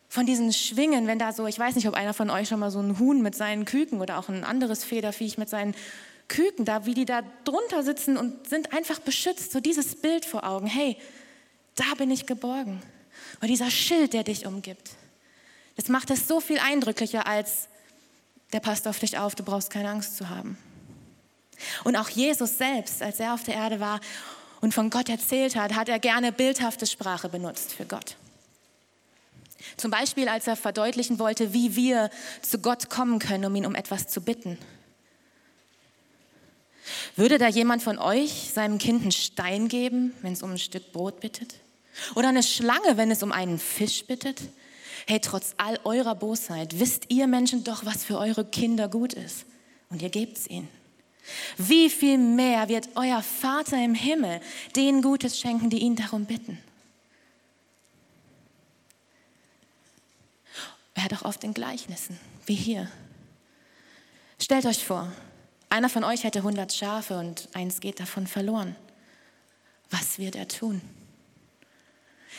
Von 0.09 0.27
diesen 0.27 0.53
Schwingen, 0.53 1.07
wenn 1.07 1.19
da 1.19 1.33
so, 1.33 1.47
ich 1.47 1.59
weiß 1.59 1.75
nicht, 1.75 1.89
ob 1.89 1.95
einer 1.95 2.15
von 2.15 2.31
euch 2.31 2.49
schon 2.49 2.61
mal 2.61 2.71
so 2.71 2.81
ein 2.81 2.99
Huhn 2.99 3.23
mit 3.23 3.35
seinen 3.35 3.65
Küken 3.65 4.01
oder 4.01 4.19
auch 4.19 4.29
ein 4.29 4.45
anderes 4.45 4.85
Federviech 4.85 5.39
mit 5.39 5.49
seinen 5.49 5.75
Küken 6.29 6.65
da, 6.65 6.87
wie 6.87 6.95
die 6.95 7.05
da 7.05 7.23
drunter 7.45 7.83
sitzen 7.83 8.17
und 8.17 8.49
sind 8.49 8.73
einfach 8.73 9.01
beschützt. 9.01 9.53
So 9.53 9.61
dieses 9.61 9.97
Bild 9.97 10.25
vor 10.25 10.45
Augen. 10.45 10.67
Hey, 10.67 10.97
da 11.75 11.95
bin 11.99 12.11
ich 12.11 12.27
geborgen. 12.27 12.83
Oder 13.39 13.49
dieser 13.49 13.71
Schild, 13.71 14.13
der 14.13 14.25
dich 14.25 14.47
umgibt. 14.47 14.91
Das 15.77 15.89
macht 15.89 16.11
es 16.11 16.29
so 16.29 16.41
viel 16.41 16.59
eindrücklicher 16.59 17.27
als 17.27 17.69
der 18.55 18.61
passt 18.61 18.87
auf 18.87 19.01
dich 19.01 19.19
auf, 19.19 19.35
du 19.35 19.43
brauchst 19.43 19.69
keine 19.69 19.91
Angst 19.91 20.17
zu 20.17 20.31
haben. 20.31 20.57
Und 21.85 21.97
auch 21.97 22.09
Jesus 22.09 22.59
selbst, 22.59 23.03
als 23.03 23.21
er 23.21 23.35
auf 23.35 23.45
der 23.45 23.55
Erde 23.55 23.81
war 23.81 24.01
und 24.61 24.75
von 24.75 24.91
Gott 24.91 25.09
erzählt 25.09 25.57
hat, 25.57 25.75
hat 25.75 25.89
er 25.89 25.99
gerne 25.99 26.33
bildhafte 26.33 26.87
Sprache 26.87 27.29
benutzt 27.29 27.73
für 27.73 27.85
Gott. 27.85 28.17
Zum 29.77 29.91
Beispiel, 29.91 30.29
als 30.29 30.47
er 30.47 30.57
verdeutlichen 30.57 31.19
wollte, 31.19 31.53
wie 31.53 31.75
wir 31.77 32.11
zu 32.43 32.59
Gott 32.59 32.91
kommen 32.91 33.19
können, 33.19 33.45
um 33.47 33.57
ihn 33.57 33.67
um 33.67 33.75
etwas 33.75 34.09
zu 34.09 34.21
bitten. 34.21 34.59
Würde 37.17 37.39
da 37.39 37.49
jemand 37.49 37.83
von 37.83 37.99
euch 37.99 38.51
seinem 38.53 38.79
Kind 38.79 39.03
einen 39.03 39.13
Stein 39.13 39.69
geben, 39.69 40.13
wenn 40.23 40.35
es 40.35 40.43
um 40.43 40.53
ein 40.53 40.59
Stück 40.59 40.93
Brot 40.93 41.21
bittet? 41.21 41.55
Oder 42.15 42.29
eine 42.29 42.43
Schlange, 42.43 42.97
wenn 42.97 43.11
es 43.11 43.23
um 43.23 43.33
einen 43.33 43.59
Fisch 43.59 44.05
bittet? 44.05 44.43
Hey, 45.07 45.21
trotz 45.21 45.55
all 45.57 45.79
eurer 45.85 46.15
Bosheit 46.15 46.79
wisst 46.79 47.11
ihr 47.11 47.27
Menschen 47.27 47.65
doch, 47.65 47.85
was 47.85 48.05
für 48.05 48.19
eure 48.19 48.45
Kinder 48.45 48.89
gut 48.89 49.13
ist. 49.13 49.47
Und 49.91 50.03
ihr 50.03 50.11
gebt 50.11 50.39
es 50.39 50.49
ihnen. 50.49 50.69
Wie 51.57 51.89
viel 51.91 52.19
mehr 52.19 52.69
wird 52.69 52.89
euer 52.97 53.23
Vater 53.23 53.83
im 53.83 53.95
Himmel 53.95 54.41
denen 54.77 55.03
Gutes 55.03 55.39
schenken, 55.41 55.71
die 55.71 55.79
ihn 55.79 55.97
darum 55.97 56.27
bitten? 56.27 56.59
Er 60.95 61.05
hat 61.05 61.15
auch 61.15 61.23
oft 61.23 61.45
in 61.45 61.55
Gleichnissen, 61.55 62.19
wie 62.47 62.55
hier. 62.55 62.91
Stellt 64.41 64.67
euch 64.67 64.85
vor, 64.85 65.13
einer 65.69 65.89
von 65.89 66.05
euch 66.05 66.25
hätte 66.25 66.39
100 66.39 66.73
Schafe 66.73 67.19
und 67.19 67.49
eins 67.53 67.81
geht 67.81 67.99
davon 68.01 68.27
verloren. 68.27 68.77
Was 69.91 70.19
wird 70.19 70.37
er 70.37 70.49
tun? 70.49 70.81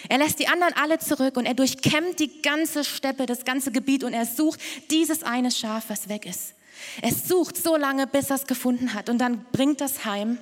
Er 0.10 0.18
lässt 0.18 0.40
die 0.40 0.48
anderen 0.48 0.74
alle 0.74 1.00
zurück 1.00 1.38
und 1.38 1.46
er 1.46 1.54
durchkämmt 1.54 2.20
die 2.20 2.42
ganze 2.42 2.84
Steppe, 2.84 3.26
das 3.26 3.46
ganze 3.46 3.72
Gebiet 3.72 4.04
und 4.04 4.14
er 4.14 4.26
sucht 4.26 4.60
dieses 4.90 5.24
eine 5.24 5.52
Schaf, 5.52 5.86
was 5.90 6.10
weg 6.10 6.26
ist. 6.26 6.55
Er 7.02 7.14
sucht 7.14 7.58
so 7.58 7.76
lange, 7.76 8.08
bis 8.08 8.30
er 8.30 8.38
es 8.38 8.48
gefunden 8.48 8.94
hat 8.94 9.10
und 9.10 9.20
dann 9.20 9.46
bringt 9.52 9.82
das 9.82 10.06
heim 10.06 10.38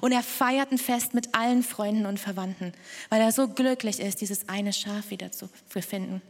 und 0.00 0.12
er 0.12 0.22
feiert 0.22 0.72
ein 0.72 0.78
Fest 0.78 1.14
mit 1.14 1.34
allen 1.34 1.62
Freunden 1.62 2.06
und 2.06 2.18
Verwandten, 2.20 2.72
weil 3.08 3.20
er 3.20 3.32
so 3.32 3.48
glücklich 3.48 4.00
ist, 4.00 4.20
dieses 4.20 4.48
eine 4.48 4.72
Schaf 4.72 5.10
wieder 5.10 5.30
zu 5.32 5.48
finden. 5.68 6.22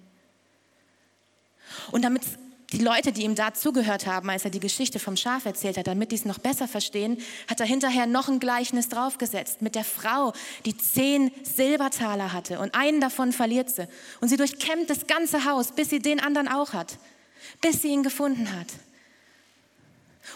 Und 1.90 2.04
damit 2.04 2.22
die 2.72 2.78
Leute, 2.78 3.12
die 3.12 3.22
ihm 3.22 3.36
da 3.36 3.54
zugehört 3.54 4.06
haben, 4.06 4.28
als 4.28 4.44
er 4.44 4.50
die 4.50 4.60
Geschichte 4.60 4.98
vom 4.98 5.16
Schaf 5.16 5.46
erzählt 5.46 5.76
hat, 5.78 5.86
damit 5.86 6.10
die 6.10 6.16
es 6.16 6.24
noch 6.24 6.38
besser 6.38 6.66
verstehen, 6.66 7.18
hat 7.48 7.60
er 7.60 7.66
hinterher 7.66 8.06
noch 8.06 8.28
ein 8.28 8.40
Gleichnis 8.40 8.88
draufgesetzt 8.88 9.62
mit 9.62 9.76
der 9.76 9.84
Frau, 9.84 10.32
die 10.64 10.76
zehn 10.76 11.30
Silbertaler 11.44 12.32
hatte 12.32 12.58
und 12.58 12.74
einen 12.74 13.00
davon 13.00 13.32
verliert 13.32 13.70
sie. 13.70 13.86
Und 14.20 14.28
sie 14.28 14.36
durchkämmt 14.36 14.90
das 14.90 15.06
ganze 15.06 15.44
Haus, 15.44 15.72
bis 15.72 15.90
sie 15.90 16.00
den 16.00 16.18
anderen 16.18 16.48
auch 16.48 16.72
hat, 16.72 16.98
bis 17.60 17.82
sie 17.82 17.88
ihn 17.88 18.02
gefunden 18.02 18.52
hat. 18.52 18.68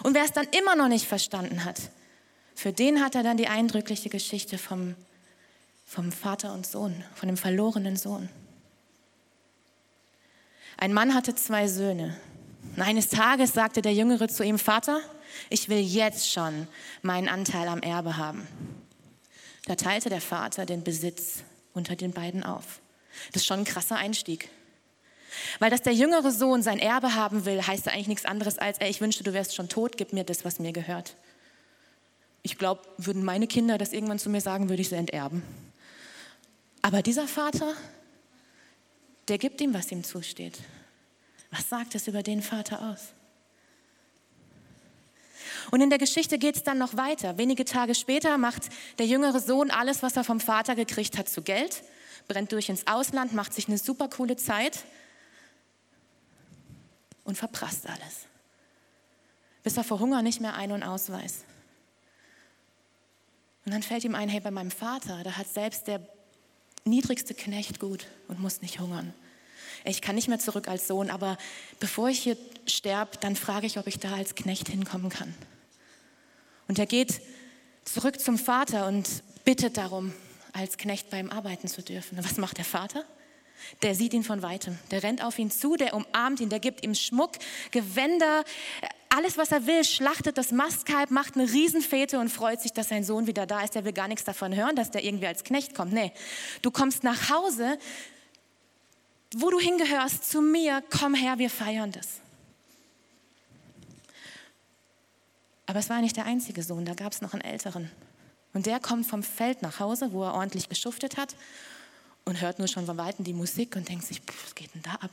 Und 0.02 0.14
wer 0.14 0.25
es 0.25 0.32
dann 0.32 0.47
immer 0.59 0.76
noch 0.76 0.88
nicht 0.88 1.06
verstanden 1.06 1.64
hat, 1.64 1.80
für 2.54 2.73
den 2.73 3.02
hat 3.02 3.14
er 3.14 3.23
dann 3.23 3.37
die 3.37 3.49
eindrückliche 3.49 4.09
Geschichte 4.11 4.59
vom, 4.59 4.94
vom 5.87 6.12
Vater 6.12 6.52
und 6.52 6.66
Sohn, 6.66 7.04
von 7.14 7.28
dem 7.28 7.37
verlorenen 7.37 7.97
Sohn. 7.97 8.28
Ein 10.76 10.92
Mann 10.92 11.14
hatte 11.14 11.35
zwei 11.35 11.68
Söhne. 11.68 12.16
Und 12.76 12.82
eines 12.82 13.09
Tages 13.09 13.52
sagte 13.52 13.82
der 13.82 13.94
Jüngere 13.94 14.28
zu 14.28 14.44
ihm, 14.44 14.59
Vater, 14.59 15.00
ich 15.49 15.68
will 15.68 15.80
jetzt 15.80 16.30
schon 16.30 16.66
meinen 17.02 17.28
Anteil 17.28 17.68
am 17.68 17.80
Erbe 17.80 18.16
haben. 18.16 18.47
Da 19.66 19.75
teilte 19.75 20.09
der 20.09 20.20
Vater 20.20 20.66
den 20.66 20.82
Besitz 20.82 21.44
unter 21.75 21.97
den 21.97 22.12
beiden 22.12 22.42
auf. 22.42 22.80
Das 23.32 23.42
ist 23.42 23.47
schon 23.47 23.61
ein 23.61 23.64
krasser 23.64 23.97
Einstieg. 23.97 24.49
Weil 25.58 25.70
dass 25.70 25.82
der 25.82 25.94
jüngere 25.94 26.30
Sohn 26.30 26.62
sein 26.62 26.78
Erbe 26.78 27.14
haben 27.14 27.44
will, 27.44 27.66
heißt 27.66 27.87
ja 27.87 27.92
eigentlich 27.92 28.08
nichts 28.08 28.25
anderes 28.25 28.58
als, 28.58 28.78
ey, 28.78 28.90
ich 28.90 29.00
wünschte, 29.00 29.25
du 29.25 29.32
wärst 29.32 29.54
schon 29.54 29.68
tot, 29.68 29.96
gib 29.96 30.12
mir 30.12 30.25
das, 30.25 30.44
was 30.44 30.58
mir 30.58 30.72
gehört. 30.72 31.14
Ich 32.42 32.58
glaube, 32.58 32.82
würden 32.96 33.25
meine 33.25 33.46
Kinder 33.46 33.78
das 33.78 33.92
irgendwann 33.92 34.18
zu 34.18 34.30
mir 34.30 34.40
sagen, 34.40 34.68
würde 34.68 34.82
ich 34.82 34.88
sie 34.88 34.96
enterben. 34.96 35.42
Aber 36.82 37.02
dieser 37.02 37.28
Vater, 37.28 37.75
der 39.28 39.38
gibt 39.38 39.60
ihm, 39.60 39.75
was 39.75 39.92
ihm 39.92 40.02
zusteht. 40.02 40.58
Was 41.50 41.68
sagt 41.68 41.94
es 41.94 42.08
über 42.08 42.22
den 42.22 42.42
Vater 42.42 42.90
aus? 42.90 43.08
Und 45.70 45.80
in 45.80 45.90
der 45.90 45.99
Geschichte 45.99 46.38
geht 46.38 46.56
es 46.56 46.62
dann 46.62 46.78
noch 46.78 46.96
weiter. 46.96 47.37
Wenige 47.38 47.64
Tage 47.64 47.94
später 47.94 48.38
macht 48.38 48.70
der 48.99 49.06
jüngere 49.06 49.40
Sohn 49.40 49.70
alles, 49.70 50.02
was 50.02 50.16
er 50.16 50.25
vom 50.25 50.40
Vater 50.40 50.75
gekriegt 50.75 51.18
hat, 51.18 51.28
zu 51.28 51.42
Geld, 51.42 51.82
brennt 52.28 52.52
durch 52.52 52.68
ins 52.68 52.87
Ausland, 52.87 53.34
macht 53.34 53.52
sich 53.52 53.68
eine 53.68 53.78
super 53.78 54.08
coole 54.08 54.37
Zeit 54.37 54.84
und 57.30 57.37
verprasst 57.37 57.87
alles. 57.88 58.26
Bis 59.62 59.76
er 59.76 59.84
vor 59.84 60.00
Hunger 60.00 60.20
nicht 60.20 60.40
mehr 60.40 60.54
ein- 60.54 60.72
und 60.72 60.82
ausweist. 60.82 61.44
Und 63.64 63.72
dann 63.72 63.84
fällt 63.84 64.02
ihm 64.02 64.16
ein, 64.16 64.28
hey, 64.28 64.40
bei 64.40 64.50
meinem 64.50 64.72
Vater, 64.72 65.22
da 65.22 65.37
hat 65.37 65.46
selbst 65.46 65.87
der 65.87 66.00
niedrigste 66.84 67.34
Knecht 67.34 67.78
gut 67.78 68.08
und 68.26 68.40
muss 68.40 68.62
nicht 68.62 68.80
hungern. 68.80 69.14
Ich 69.84 70.02
kann 70.02 70.16
nicht 70.16 70.26
mehr 70.26 70.40
zurück 70.40 70.66
als 70.66 70.88
Sohn, 70.88 71.08
aber 71.08 71.38
bevor 71.78 72.08
ich 72.08 72.18
hier 72.18 72.37
sterbe, 72.66 73.16
dann 73.20 73.37
frage 73.37 73.66
ich, 73.66 73.78
ob 73.78 73.87
ich 73.87 74.00
da 74.00 74.14
als 74.14 74.34
Knecht 74.34 74.68
hinkommen 74.68 75.08
kann. 75.08 75.32
Und 76.66 76.80
er 76.80 76.87
geht 76.87 77.20
zurück 77.84 78.18
zum 78.20 78.38
Vater 78.38 78.88
und 78.88 79.08
bittet 79.44 79.76
darum, 79.76 80.12
als 80.52 80.78
Knecht 80.78 81.10
bei 81.10 81.20
ihm 81.20 81.30
arbeiten 81.30 81.68
zu 81.68 81.80
dürfen. 81.80 82.18
Und 82.18 82.25
was 82.25 82.38
macht 82.38 82.58
der 82.58 82.64
Vater? 82.64 83.04
Der 83.82 83.94
sieht 83.94 84.14
ihn 84.14 84.24
von 84.24 84.42
weitem, 84.42 84.78
der 84.90 85.02
rennt 85.02 85.22
auf 85.22 85.38
ihn 85.38 85.50
zu, 85.50 85.76
der 85.76 85.94
umarmt 85.94 86.40
ihn, 86.40 86.48
der 86.48 86.60
gibt 86.60 86.84
ihm 86.84 86.94
Schmuck, 86.94 87.32
Gewänder, 87.70 88.44
alles, 89.10 89.36
was 89.36 89.50
er 89.50 89.66
will, 89.66 89.84
schlachtet 89.84 90.38
das 90.38 90.52
Mastkalb, 90.52 91.10
macht 91.10 91.34
eine 91.34 91.50
Riesenfete 91.50 92.20
und 92.20 92.28
freut 92.28 92.60
sich, 92.60 92.72
dass 92.72 92.88
sein 92.88 93.02
Sohn 93.02 93.26
wieder 93.26 93.44
da 93.44 93.62
ist. 93.62 93.74
Der 93.74 93.84
will 93.84 93.92
gar 93.92 94.06
nichts 94.06 94.24
davon 94.24 94.54
hören, 94.54 94.76
dass 94.76 94.92
der 94.92 95.04
irgendwie 95.04 95.26
als 95.26 95.42
Knecht 95.42 95.74
kommt. 95.74 95.92
Nee, 95.92 96.12
du 96.62 96.70
kommst 96.70 97.02
nach 97.02 97.28
Hause, 97.28 97.76
wo 99.34 99.50
du 99.50 99.58
hingehörst, 99.58 100.30
zu 100.30 100.40
mir, 100.40 100.82
komm 100.90 101.14
her, 101.14 101.38
wir 101.38 101.50
feiern 101.50 101.90
das. 101.90 102.20
Aber 105.66 105.80
es 105.80 105.90
war 105.90 106.00
nicht 106.00 106.16
der 106.16 106.26
einzige 106.26 106.62
Sohn, 106.62 106.84
da 106.84 106.94
gab 106.94 107.12
es 107.12 107.20
noch 107.20 107.32
einen 107.32 107.42
älteren. 107.42 107.90
Und 108.52 108.66
der 108.66 108.80
kommt 108.80 109.06
vom 109.06 109.22
Feld 109.22 109.62
nach 109.62 109.80
Hause, 109.80 110.12
wo 110.12 110.24
er 110.24 110.34
ordentlich 110.34 110.68
geschuftet 110.68 111.16
hat 111.16 111.34
und 112.30 112.40
hört 112.40 112.58
nur 112.58 112.68
schon 112.68 112.87
von 112.87 112.96
Weitem 112.96 113.25
die 113.25 113.32
Musik 113.32 113.76
und 113.76 113.88
denkt 113.88 114.06
sich, 114.06 114.22
was 114.44 114.54
geht 114.54 114.72
denn 114.75 114.82
da 114.82 114.92
ab? 114.92 115.10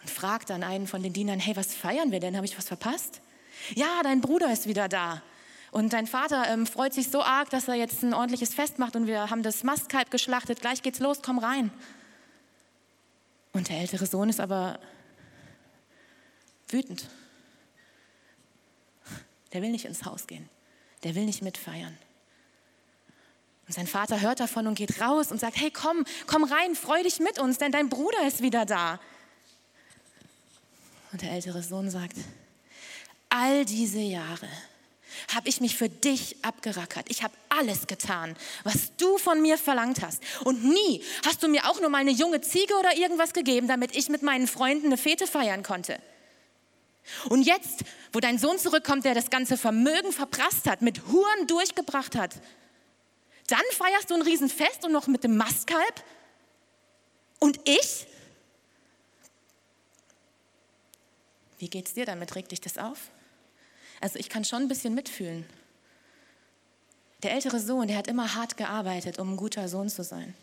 Und 0.00 0.10
fragt 0.10 0.50
dann 0.50 0.62
einen 0.62 0.86
von 0.86 1.02
den 1.02 1.12
Dienern, 1.12 1.38
hey, 1.38 1.54
was 1.54 1.74
feiern 1.74 2.10
wir 2.10 2.18
denn? 2.18 2.34
Habe 2.34 2.46
ich 2.46 2.56
was 2.56 2.66
verpasst? 2.66 3.20
Ja, 3.74 4.02
dein 4.02 4.20
Bruder 4.20 4.52
ist 4.52 4.66
wieder 4.66 4.88
da. 4.88 5.22
Und 5.70 5.92
dein 5.92 6.06
Vater 6.06 6.48
ähm, 6.48 6.66
freut 6.66 6.94
sich 6.94 7.10
so 7.10 7.22
arg, 7.22 7.50
dass 7.50 7.68
er 7.68 7.74
jetzt 7.74 8.02
ein 8.02 8.14
ordentliches 8.14 8.54
Fest 8.54 8.78
macht 8.78 8.96
und 8.96 9.06
wir 9.06 9.28
haben 9.28 9.42
das 9.42 9.64
Mastkalb 9.64 10.10
geschlachtet. 10.10 10.60
Gleich 10.60 10.82
geht's 10.82 10.98
los, 10.98 11.18
komm 11.22 11.38
rein. 11.38 11.70
Und 13.52 13.68
der 13.68 13.78
ältere 13.78 14.06
Sohn 14.06 14.30
ist 14.30 14.40
aber 14.40 14.78
wütend. 16.68 17.06
Der 19.52 19.60
will 19.62 19.70
nicht 19.70 19.84
ins 19.84 20.04
Haus 20.04 20.26
gehen. 20.26 20.48
Der 21.04 21.14
will 21.14 21.26
nicht 21.26 21.42
mitfeiern. 21.42 21.96
Und 23.68 23.74
sein 23.74 23.86
Vater 23.86 24.22
hört 24.22 24.40
davon 24.40 24.66
und 24.66 24.76
geht 24.76 24.98
raus 24.98 25.30
und 25.30 25.38
sagt, 25.38 25.58
hey, 25.58 25.70
komm, 25.70 26.04
komm 26.26 26.42
rein, 26.44 26.74
freu 26.74 27.02
dich 27.02 27.20
mit 27.20 27.38
uns, 27.38 27.58
denn 27.58 27.70
dein 27.70 27.90
Bruder 27.90 28.26
ist 28.26 28.42
wieder 28.42 28.64
da. 28.64 28.98
Und 31.12 31.20
der 31.20 31.32
ältere 31.32 31.62
Sohn 31.62 31.90
sagt, 31.90 32.16
all 33.28 33.66
diese 33.66 34.00
Jahre 34.00 34.48
habe 35.34 35.50
ich 35.50 35.60
mich 35.60 35.76
für 35.76 35.90
dich 35.90 36.36
abgerackert. 36.42 37.06
Ich 37.10 37.22
habe 37.22 37.34
alles 37.50 37.86
getan, 37.86 38.36
was 38.64 38.96
du 38.96 39.18
von 39.18 39.42
mir 39.42 39.58
verlangt 39.58 40.00
hast. 40.00 40.22
Und 40.44 40.64
nie 40.64 41.02
hast 41.26 41.42
du 41.42 41.48
mir 41.48 41.68
auch 41.68 41.78
nur 41.80 41.90
mal 41.90 41.98
eine 41.98 42.10
junge 42.10 42.40
Ziege 42.40 42.74
oder 42.78 42.96
irgendwas 42.96 43.34
gegeben, 43.34 43.68
damit 43.68 43.94
ich 43.94 44.08
mit 44.08 44.22
meinen 44.22 44.46
Freunden 44.46 44.86
eine 44.86 44.96
Fete 44.96 45.26
feiern 45.26 45.62
konnte. 45.62 45.98
Und 47.28 47.42
jetzt, 47.42 47.84
wo 48.12 48.20
dein 48.20 48.38
Sohn 48.38 48.58
zurückkommt, 48.58 49.04
der 49.04 49.14
das 49.14 49.28
ganze 49.28 49.58
Vermögen 49.58 50.12
verprasst 50.12 50.66
hat, 50.66 50.80
mit 50.80 51.06
Huren 51.08 51.46
durchgebracht 51.46 52.16
hat, 52.16 52.34
dann 53.48 53.62
feierst 53.72 54.10
du 54.10 54.14
ein 54.14 54.22
Riesenfest 54.22 54.84
und 54.84 54.92
noch 54.92 55.06
mit 55.06 55.24
dem 55.24 55.36
Mastkalb? 55.36 56.04
Und 57.40 57.60
ich? 57.68 58.06
Wie 61.58 61.68
geht's 61.68 61.94
dir 61.94 62.06
damit? 62.06 62.34
Regt 62.34 62.52
dich 62.52 62.60
das 62.60 62.78
auf? 62.78 63.10
Also 64.00 64.18
ich 64.18 64.28
kann 64.28 64.44
schon 64.44 64.62
ein 64.62 64.68
bisschen 64.68 64.94
mitfühlen. 64.94 65.44
Der 67.22 67.32
ältere 67.32 67.58
Sohn, 67.58 67.88
der 67.88 67.96
hat 67.96 68.06
immer 68.06 68.34
hart 68.36 68.56
gearbeitet, 68.56 69.18
um 69.18 69.32
ein 69.32 69.36
guter 69.36 69.68
Sohn 69.68 69.88
zu 69.88 70.04
sein. 70.04 70.34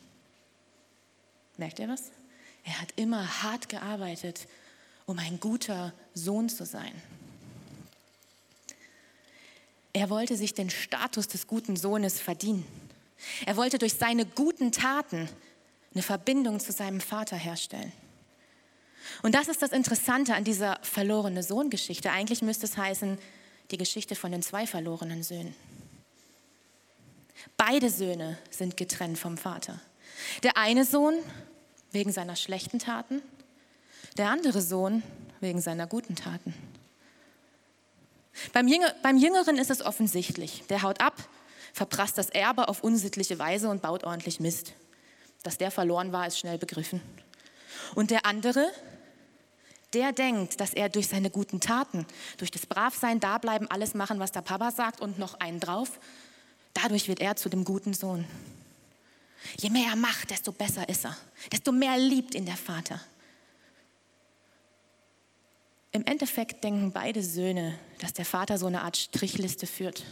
Merkt 1.57 1.79
ihr 1.79 1.87
was? 1.87 2.11
Er 2.65 2.81
hat 2.81 2.89
immer 2.97 3.43
hart 3.43 3.69
gearbeitet, 3.69 4.47
um 5.05 5.19
ein 5.19 5.39
guter 5.39 5.93
Sohn 6.13 6.49
zu 6.49 6.65
sein. 6.65 6.91
Er 9.93 10.09
wollte 10.09 10.35
sich 10.35 10.53
den 10.53 10.69
Status 10.69 11.29
des 11.29 11.47
guten 11.47 11.77
Sohnes 11.77 12.19
verdienen. 12.19 12.65
Er 13.45 13.57
wollte 13.57 13.77
durch 13.77 13.93
seine 13.93 14.25
guten 14.25 14.71
Taten 14.71 15.29
eine 15.93 16.03
Verbindung 16.03 16.59
zu 16.59 16.71
seinem 16.71 17.01
Vater 17.01 17.37
herstellen. 17.37 17.91
Und 19.21 19.35
das 19.35 19.47
ist 19.47 19.61
das 19.61 19.71
Interessante 19.71 20.35
an 20.35 20.43
dieser 20.43 20.79
verlorene 20.81 21.43
Sohn-Geschichte. 21.43 22.11
Eigentlich 22.11 22.41
müsste 22.41 22.65
es 22.65 22.77
heißen, 22.77 23.17
die 23.71 23.77
Geschichte 23.77 24.15
von 24.15 24.31
den 24.31 24.41
zwei 24.41 24.67
verlorenen 24.67 25.23
Söhnen. 25.23 25.55
Beide 27.57 27.89
Söhne 27.89 28.37
sind 28.49 28.77
getrennt 28.77 29.17
vom 29.17 29.37
Vater. 29.37 29.79
Der 30.43 30.57
eine 30.57 30.85
Sohn 30.85 31.15
wegen 31.91 32.11
seiner 32.11 32.35
schlechten 32.35 32.79
Taten, 32.79 33.21
der 34.17 34.29
andere 34.29 34.61
Sohn 34.61 35.03
wegen 35.39 35.61
seiner 35.61 35.87
guten 35.87 36.15
Taten. 36.15 36.53
Beim, 38.53 38.67
Jünger, 38.67 38.93
beim 39.01 39.17
Jüngeren 39.17 39.57
ist 39.57 39.69
es 39.69 39.81
offensichtlich. 39.81 40.63
Der 40.69 40.81
haut 40.81 40.99
ab, 40.99 41.15
verprasst 41.75 42.17
das 42.17 42.29
Erbe 42.29 42.69
auf 42.69 42.85
unsittliche 42.85 43.37
Weise 43.37 43.67
und 43.67 43.81
baut 43.81 44.05
ordentlich 44.05 44.39
Mist. 44.39 44.73
Dass 45.43 45.57
der 45.57 45.71
verloren 45.71 46.13
war, 46.13 46.25
ist 46.25 46.39
schnell 46.39 46.57
begriffen. 46.57 47.01
Und 47.95 48.11
der 48.11 48.25
andere, 48.25 48.65
der 49.93 50.13
denkt, 50.13 50.61
dass 50.61 50.73
er 50.73 50.87
durch 50.87 51.09
seine 51.09 51.29
guten 51.29 51.59
Taten, 51.59 52.05
durch 52.37 52.49
das 52.49 52.65
Bravsein, 52.65 53.19
dableiben, 53.19 53.69
alles 53.69 53.93
machen, 53.93 54.19
was 54.19 54.31
der 54.31 54.41
Papa 54.41 54.71
sagt 54.71 55.01
und 55.01 55.19
noch 55.19 55.41
einen 55.41 55.59
drauf, 55.59 55.99
dadurch 56.73 57.09
wird 57.09 57.19
er 57.19 57.35
zu 57.35 57.49
dem 57.49 57.65
guten 57.65 57.93
Sohn. 57.93 58.25
Je 59.59 59.69
mehr 59.69 59.89
er 59.89 59.97
macht, 59.97 60.31
desto 60.31 60.53
besser 60.53 60.87
ist 60.87 61.03
er, 61.03 61.17
desto 61.51 61.73
mehr 61.73 61.97
liebt 61.97 62.35
ihn 62.35 62.45
der 62.45 62.55
Vater. 62.55 63.01
Im 65.91 66.05
Endeffekt 66.05 66.63
denken 66.63 66.93
beide 66.93 67.21
Söhne, 67.21 67.77
dass 67.99 68.13
der 68.13 68.25
Vater 68.25 68.57
so 68.57 68.67
eine 68.67 68.81
Art 68.81 68.95
Strichliste 68.95 69.67
führt. 69.67 70.05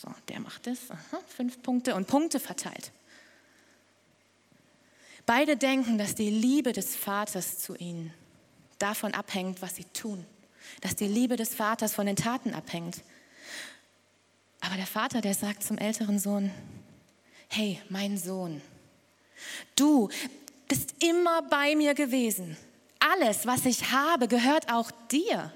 So, 0.00 0.08
der 0.28 0.40
macht 0.40 0.66
es, 0.66 0.90
aha, 0.90 1.20
fünf 1.28 1.62
Punkte 1.62 1.94
und 1.94 2.08
Punkte 2.08 2.40
verteilt. 2.40 2.90
Beide 5.24 5.56
denken, 5.56 5.98
dass 5.98 6.14
die 6.14 6.30
Liebe 6.30 6.72
des 6.72 6.96
Vaters 6.96 7.58
zu 7.58 7.76
ihnen 7.76 8.12
davon 8.78 9.14
abhängt, 9.14 9.62
was 9.62 9.76
sie 9.76 9.84
tun. 9.84 10.26
Dass 10.80 10.96
die 10.96 11.06
Liebe 11.06 11.36
des 11.36 11.54
Vaters 11.54 11.94
von 11.94 12.06
den 12.06 12.16
Taten 12.16 12.54
abhängt. 12.54 13.02
Aber 14.60 14.76
der 14.76 14.86
Vater, 14.86 15.20
der 15.20 15.34
sagt 15.34 15.62
zum 15.62 15.78
älteren 15.78 16.18
Sohn, 16.18 16.50
hey, 17.48 17.80
mein 17.88 18.18
Sohn, 18.18 18.60
du 19.76 20.08
bist 20.66 21.02
immer 21.02 21.42
bei 21.42 21.76
mir 21.76 21.94
gewesen. 21.94 22.56
Alles, 22.98 23.46
was 23.46 23.64
ich 23.64 23.92
habe, 23.92 24.26
gehört 24.26 24.72
auch 24.72 24.90
dir. 25.10 25.52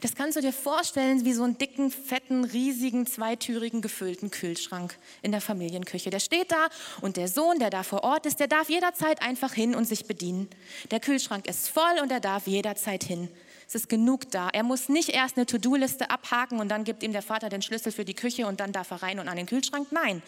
Das 0.00 0.14
kannst 0.14 0.36
du 0.36 0.40
dir 0.40 0.52
vorstellen 0.52 1.24
wie 1.24 1.32
so 1.32 1.44
einen 1.44 1.58
dicken, 1.58 1.90
fetten, 1.90 2.44
riesigen, 2.44 3.06
zweitürigen, 3.06 3.82
gefüllten 3.82 4.30
Kühlschrank 4.30 4.96
in 5.22 5.32
der 5.32 5.40
Familienküche. 5.40 6.10
Der 6.10 6.20
steht 6.20 6.52
da 6.52 6.68
und 7.00 7.16
der 7.16 7.28
Sohn, 7.28 7.58
der 7.58 7.70
da 7.70 7.82
vor 7.82 8.04
Ort 8.04 8.26
ist, 8.26 8.40
der 8.40 8.48
darf 8.48 8.68
jederzeit 8.68 9.22
einfach 9.22 9.52
hin 9.52 9.74
und 9.74 9.86
sich 9.86 10.06
bedienen. 10.06 10.48
Der 10.90 11.00
Kühlschrank 11.00 11.46
ist 11.46 11.68
voll 11.68 12.00
und 12.02 12.10
er 12.12 12.20
darf 12.20 12.46
jederzeit 12.46 13.04
hin. 13.04 13.28
Es 13.68 13.74
ist 13.74 13.88
genug 13.88 14.30
da. 14.30 14.48
Er 14.52 14.64
muss 14.64 14.88
nicht 14.88 15.08
erst 15.08 15.36
eine 15.36 15.46
To-Do-Liste 15.46 16.10
abhaken 16.10 16.60
und 16.60 16.68
dann 16.68 16.84
gibt 16.84 17.02
ihm 17.02 17.12
der 17.12 17.22
Vater 17.22 17.48
den 17.48 17.62
Schlüssel 17.62 17.92
für 17.92 18.04
die 18.04 18.14
Küche 18.14 18.46
und 18.46 18.60
dann 18.60 18.72
darf 18.72 18.90
er 18.90 19.02
rein 19.02 19.18
und 19.18 19.28
an 19.28 19.36
den 19.36 19.46
Kühlschrank. 19.46 19.88
Nein, 19.92 20.22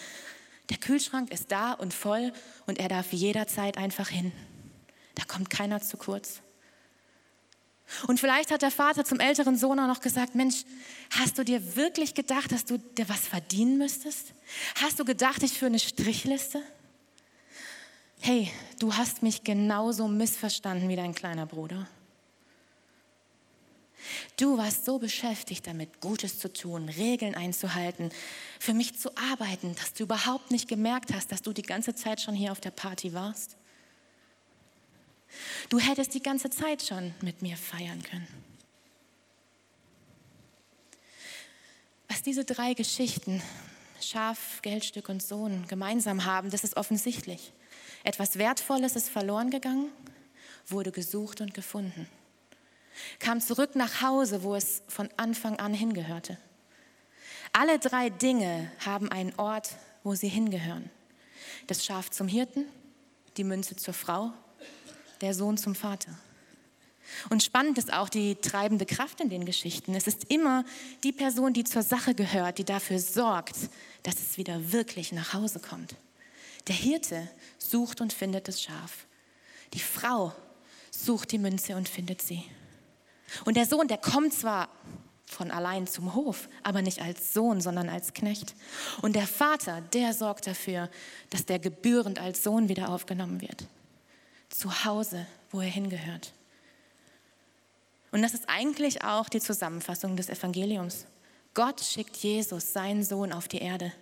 der 0.70 0.78
Kühlschrank 0.78 1.30
ist 1.30 1.52
da 1.52 1.72
und 1.72 1.92
voll 1.92 2.32
und 2.66 2.78
er 2.78 2.88
darf 2.88 3.12
jederzeit 3.12 3.76
einfach 3.76 4.08
hin. 4.08 4.32
Da 5.14 5.24
kommt 5.24 5.50
keiner 5.50 5.80
zu 5.82 5.96
kurz. 5.96 6.40
Und 8.06 8.18
vielleicht 8.18 8.50
hat 8.50 8.62
der 8.62 8.70
Vater 8.70 9.04
zum 9.04 9.20
älteren 9.20 9.56
Sohn 9.56 9.78
auch 9.78 9.86
noch 9.86 10.00
gesagt, 10.00 10.34
Mensch, 10.34 10.64
hast 11.10 11.38
du 11.38 11.44
dir 11.44 11.76
wirklich 11.76 12.14
gedacht, 12.14 12.50
dass 12.50 12.64
du 12.64 12.78
dir 12.78 13.08
was 13.08 13.20
verdienen 13.20 13.78
müsstest? 13.78 14.32
Hast 14.76 14.98
du 14.98 15.04
gedacht, 15.04 15.42
ich 15.42 15.52
für 15.52 15.66
eine 15.66 15.78
Strichliste? 15.78 16.62
Hey, 18.20 18.50
du 18.78 18.94
hast 18.94 19.22
mich 19.22 19.44
genauso 19.44 20.08
missverstanden 20.08 20.88
wie 20.88 20.96
dein 20.96 21.14
kleiner 21.14 21.46
Bruder. 21.46 21.86
Du 24.36 24.58
warst 24.58 24.84
so 24.84 24.98
beschäftigt 24.98 25.66
damit, 25.66 26.00
Gutes 26.00 26.38
zu 26.38 26.52
tun, 26.52 26.88
Regeln 26.88 27.34
einzuhalten, 27.34 28.10
für 28.58 28.74
mich 28.74 28.98
zu 28.98 29.16
arbeiten, 29.16 29.74
dass 29.76 29.94
du 29.94 30.04
überhaupt 30.04 30.50
nicht 30.50 30.68
gemerkt 30.68 31.12
hast, 31.12 31.32
dass 31.32 31.42
du 31.42 31.52
die 31.52 31.62
ganze 31.62 31.94
Zeit 31.94 32.20
schon 32.20 32.34
hier 32.34 32.52
auf 32.52 32.60
der 32.60 32.70
Party 32.70 33.12
warst. 33.14 33.56
Du 35.68 35.78
hättest 35.78 36.14
die 36.14 36.22
ganze 36.22 36.50
Zeit 36.50 36.82
schon 36.82 37.14
mit 37.20 37.42
mir 37.42 37.56
feiern 37.56 38.02
können. 38.02 38.28
Was 42.08 42.22
diese 42.22 42.44
drei 42.44 42.74
Geschichten, 42.74 43.42
Schaf, 44.00 44.60
Geldstück 44.62 45.08
und 45.08 45.22
Sohn, 45.22 45.66
gemeinsam 45.68 46.24
haben, 46.24 46.50
das 46.50 46.64
ist 46.64 46.76
offensichtlich. 46.76 47.52
Etwas 48.04 48.38
Wertvolles 48.38 48.96
ist 48.96 49.08
verloren 49.08 49.50
gegangen, 49.50 49.90
wurde 50.66 50.92
gesucht 50.92 51.40
und 51.40 51.54
gefunden. 51.54 52.08
Kam 53.18 53.40
zurück 53.40 53.74
nach 53.74 54.02
Hause, 54.02 54.42
wo 54.42 54.54
es 54.54 54.82
von 54.88 55.08
Anfang 55.16 55.58
an 55.58 55.74
hingehörte. 55.74 56.38
Alle 57.52 57.78
drei 57.78 58.10
Dinge 58.10 58.70
haben 58.84 59.10
einen 59.10 59.34
Ort, 59.36 59.70
wo 60.02 60.14
sie 60.14 60.28
hingehören. 60.28 60.90
Das 61.66 61.84
Schaf 61.84 62.10
zum 62.10 62.28
Hirten, 62.28 62.66
die 63.36 63.44
Münze 63.44 63.76
zur 63.76 63.94
Frau 63.94 64.32
der 65.20 65.34
Sohn 65.34 65.56
zum 65.56 65.74
Vater. 65.74 66.16
Und 67.28 67.42
spannend 67.42 67.78
ist 67.78 67.92
auch 67.92 68.08
die 68.08 68.36
treibende 68.36 68.86
Kraft 68.86 69.20
in 69.20 69.28
den 69.28 69.44
Geschichten. 69.44 69.94
Es 69.94 70.06
ist 70.06 70.24
immer 70.30 70.64
die 71.02 71.12
Person, 71.12 71.52
die 71.52 71.64
zur 71.64 71.82
Sache 71.82 72.14
gehört, 72.14 72.58
die 72.58 72.64
dafür 72.64 72.98
sorgt, 72.98 73.56
dass 74.02 74.16
es 74.16 74.38
wieder 74.38 74.72
wirklich 74.72 75.12
nach 75.12 75.34
Hause 75.34 75.60
kommt. 75.60 75.96
Der 76.66 76.74
Hirte 76.74 77.28
sucht 77.58 78.00
und 78.00 78.12
findet 78.12 78.48
das 78.48 78.62
Schaf. 78.62 79.06
Die 79.74 79.80
Frau 79.80 80.32
sucht 80.90 81.32
die 81.32 81.38
Münze 81.38 81.76
und 81.76 81.88
findet 81.88 82.22
sie. 82.22 82.42
Und 83.44 83.56
der 83.56 83.66
Sohn, 83.66 83.88
der 83.88 83.98
kommt 83.98 84.32
zwar 84.32 84.68
von 85.26 85.50
allein 85.50 85.86
zum 85.86 86.14
Hof, 86.14 86.48
aber 86.62 86.80
nicht 86.80 87.02
als 87.02 87.34
Sohn, 87.34 87.60
sondern 87.60 87.88
als 87.88 88.14
Knecht. 88.14 88.54
Und 89.02 89.16
der 89.16 89.26
Vater, 89.26 89.80
der 89.80 90.14
sorgt 90.14 90.46
dafür, 90.46 90.90
dass 91.30 91.44
der 91.44 91.58
gebührend 91.58 92.18
als 92.18 92.44
Sohn 92.44 92.68
wieder 92.68 92.88
aufgenommen 92.88 93.40
wird 93.40 93.66
zu 94.54 94.84
Hause, 94.84 95.26
wo 95.50 95.60
er 95.60 95.68
hingehört. 95.68 96.32
Und 98.12 98.22
das 98.22 98.34
ist 98.34 98.48
eigentlich 98.48 99.02
auch 99.02 99.28
die 99.28 99.40
Zusammenfassung 99.40 100.16
des 100.16 100.28
Evangeliums. 100.28 101.06
Gott 101.52 101.80
schickt 101.80 102.16
Jesus, 102.16 102.72
seinen 102.72 103.02
Sohn, 103.02 103.32
auf 103.32 103.48
die 103.48 103.58
Erde 103.58 103.92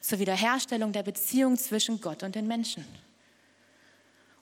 zur 0.00 0.18
Wiederherstellung 0.18 0.92
der 0.92 1.02
Beziehung 1.02 1.56
zwischen 1.56 2.00
Gott 2.00 2.22
und 2.22 2.34
den 2.34 2.46
Menschen. 2.46 2.84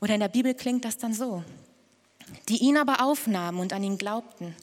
Oder 0.01 0.15
in 0.15 0.21
der 0.21 0.29
Bibel 0.29 0.55
klingt 0.55 0.85
das 0.85 0.99
dann 0.99 1.15
so. 1.15 1.45
Die 2.49 2.59
ihn 2.59 2.77
aber 2.77 3.03
aufnahmen 3.03 3.61
und 3.61 3.73
an 3.73 3.83
ihn 3.83 3.99
glaubten, 3.99 4.55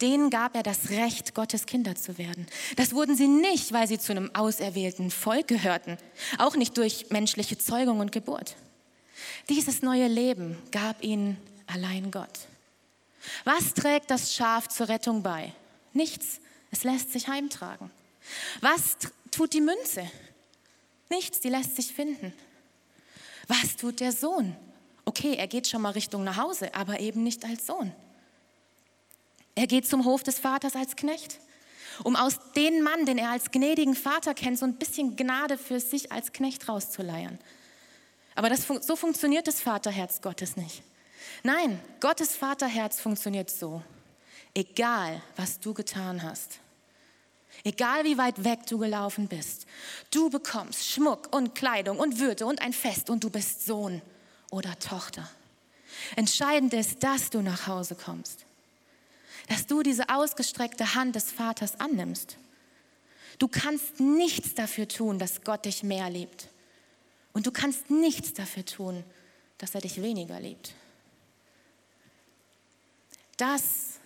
denen 0.00 0.30
gab 0.30 0.54
er 0.56 0.62
das 0.62 0.90
Recht, 0.90 1.34
Gottes 1.34 1.66
Kinder 1.66 1.94
zu 1.94 2.18
werden. 2.18 2.46
Das 2.76 2.94
wurden 2.94 3.16
sie 3.16 3.28
nicht, 3.28 3.72
weil 3.72 3.86
sie 3.86 3.98
zu 3.98 4.12
einem 4.12 4.34
auserwählten 4.34 5.10
Volk 5.10 5.48
gehörten, 5.48 5.98
auch 6.38 6.56
nicht 6.56 6.76
durch 6.78 7.10
menschliche 7.10 7.58
Zeugung 7.58 8.00
und 8.00 8.12
Geburt. 8.12 8.56
Dieses 9.48 9.82
neue 9.82 10.08
Leben 10.08 10.56
gab 10.70 11.02
ihnen 11.02 11.36
allein 11.66 12.10
Gott. 12.10 12.48
Was 13.44 13.74
trägt 13.74 14.10
das 14.10 14.34
Schaf 14.34 14.68
zur 14.68 14.88
Rettung 14.88 15.22
bei? 15.22 15.52
Nichts. 15.92 16.40
Es 16.70 16.84
lässt 16.84 17.12
sich 17.12 17.28
heimtragen. 17.28 17.90
Was 18.60 18.96
tut 19.30 19.52
die 19.52 19.60
Münze? 19.60 20.08
Nichts, 21.08 21.40
die 21.40 21.48
lässt 21.48 21.76
sich 21.76 21.92
finden. 21.92 22.32
Was 23.48 23.76
tut 23.76 24.00
der 24.00 24.12
Sohn? 24.12 24.54
Okay, 25.04 25.34
er 25.34 25.48
geht 25.48 25.66
schon 25.66 25.82
mal 25.82 25.90
Richtung 25.90 26.22
nach 26.22 26.36
Hause, 26.36 26.72
aber 26.74 27.00
eben 27.00 27.24
nicht 27.24 27.44
als 27.44 27.66
Sohn. 27.66 27.92
Er 29.56 29.66
geht 29.66 29.86
zum 29.86 30.04
Hof 30.04 30.22
des 30.22 30.38
Vaters 30.38 30.76
als 30.76 30.94
Knecht, 30.94 31.40
um 32.04 32.14
aus 32.14 32.38
dem 32.54 32.82
Mann, 32.82 33.06
den 33.06 33.18
er 33.18 33.30
als 33.30 33.50
gnädigen 33.50 33.96
Vater 33.96 34.34
kennt, 34.34 34.58
so 34.58 34.64
ein 34.64 34.76
bisschen 34.76 35.16
Gnade 35.16 35.58
für 35.58 35.80
sich 35.80 36.12
als 36.12 36.32
Knecht 36.32 36.68
rauszuleiern. 36.68 37.38
Aber 38.34 38.48
das, 38.48 38.66
so 38.66 38.96
funktioniert 38.96 39.46
das 39.46 39.60
Vaterherz 39.60 40.20
Gottes 40.20 40.56
nicht. 40.56 40.82
Nein, 41.42 41.80
Gottes 42.00 42.36
Vaterherz 42.36 43.00
funktioniert 43.00 43.50
so. 43.50 43.82
Egal, 44.54 45.22
was 45.36 45.60
du 45.60 45.74
getan 45.74 46.22
hast, 46.22 46.58
egal 47.64 48.04
wie 48.04 48.18
weit 48.18 48.42
weg 48.44 48.66
du 48.66 48.78
gelaufen 48.78 49.28
bist, 49.28 49.66
du 50.10 50.28
bekommst 50.28 50.86
Schmuck 50.86 51.34
und 51.34 51.54
Kleidung 51.54 51.98
und 51.98 52.18
Würde 52.18 52.46
und 52.46 52.60
ein 52.60 52.72
Fest 52.72 53.10
und 53.10 53.22
du 53.22 53.30
bist 53.30 53.64
Sohn 53.64 54.02
oder 54.50 54.76
Tochter. 54.78 55.28
Entscheidend 56.16 56.74
ist, 56.74 57.02
dass 57.02 57.30
du 57.30 57.42
nach 57.42 57.66
Hause 57.66 57.94
kommst, 57.94 58.44
dass 59.48 59.66
du 59.66 59.82
diese 59.82 60.08
ausgestreckte 60.08 60.94
Hand 60.94 61.14
des 61.14 61.30
Vaters 61.30 61.78
annimmst. 61.78 62.36
Du 63.38 63.48
kannst 63.48 64.00
nichts 64.00 64.54
dafür 64.54 64.86
tun, 64.88 65.18
dass 65.18 65.42
Gott 65.42 65.64
dich 65.64 65.82
mehr 65.82 66.10
liebt. 66.10 66.48
Und 67.32 67.46
du 67.46 67.52
kannst 67.52 67.90
nichts 67.90 68.34
dafür 68.34 68.64
tun, 68.64 69.04
dass 69.58 69.74
er 69.74 69.80
dich 69.80 70.02
weniger 70.02 70.40
liebt. 70.40 70.74
Das, 73.36 74.00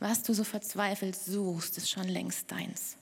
was 0.00 0.22
du 0.22 0.34
so 0.34 0.44
verzweifelt 0.44 1.16
suchst, 1.16 1.78
ist 1.78 1.90
schon 1.90 2.08
längst 2.08 2.50
deins. 2.50 2.96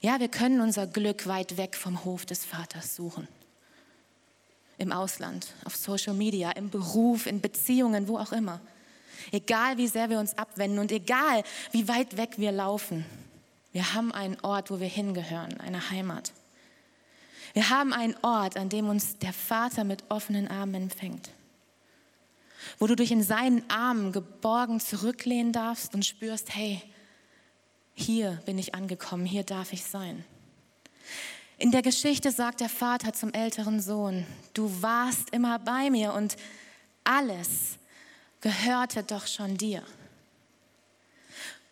Ja, 0.00 0.18
wir 0.20 0.28
können 0.28 0.60
unser 0.60 0.86
Glück 0.86 1.26
weit 1.26 1.56
weg 1.56 1.76
vom 1.76 2.04
Hof 2.04 2.26
des 2.26 2.44
Vaters 2.44 2.96
suchen. 2.96 3.28
im 4.78 4.92
Ausland, 4.92 5.54
auf 5.64 5.76
Social 5.76 6.14
Media, 6.14 6.50
im 6.50 6.68
Beruf, 6.68 7.26
in 7.26 7.40
Beziehungen, 7.40 8.08
wo 8.08 8.18
auch 8.18 8.32
immer. 8.32 8.60
Egal 9.30 9.78
wie 9.78 9.86
sehr 9.86 10.10
wir 10.10 10.18
uns 10.18 10.36
abwenden 10.36 10.80
und 10.80 10.90
egal 10.90 11.44
wie 11.70 11.86
weit 11.86 12.16
weg 12.16 12.32
wir 12.38 12.50
laufen, 12.50 13.04
wir 13.72 13.94
haben 13.94 14.12
einen 14.12 14.38
Ort, 14.40 14.70
wo 14.70 14.80
wir 14.80 14.88
hingehören, 14.88 15.60
eine 15.60 15.90
Heimat. 15.90 16.32
Wir 17.52 17.70
haben 17.70 17.92
einen 17.92 18.16
Ort, 18.22 18.56
an 18.56 18.68
dem 18.68 18.88
uns 18.88 19.18
der 19.18 19.32
Vater 19.32 19.84
mit 19.84 20.04
offenen 20.08 20.48
Armen 20.48 20.74
empfängt. 20.74 21.30
Wo 22.78 22.86
du 22.86 22.94
dich 22.94 23.12
in 23.12 23.22
seinen 23.22 23.68
Armen 23.70 24.12
geborgen 24.12 24.80
zurücklehnen 24.80 25.52
darfst 25.52 25.94
und 25.94 26.06
spürst, 26.06 26.54
hey, 26.54 26.80
hier 27.94 28.40
bin 28.46 28.58
ich 28.58 28.74
angekommen, 28.74 29.26
hier 29.26 29.44
darf 29.44 29.72
ich 29.72 29.84
sein. 29.84 30.24
In 31.58 31.70
der 31.70 31.82
Geschichte 31.82 32.30
sagt 32.30 32.60
der 32.60 32.68
Vater 32.68 33.12
zum 33.12 33.32
älteren 33.32 33.80
Sohn, 33.80 34.26
du 34.54 34.82
warst 34.82 35.30
immer 35.30 35.58
bei 35.58 35.90
mir 35.90 36.12
und 36.14 36.36
alles 37.04 37.78
gehörte 38.40 39.02
doch 39.02 39.26
schon 39.26 39.56
dir. 39.56 39.82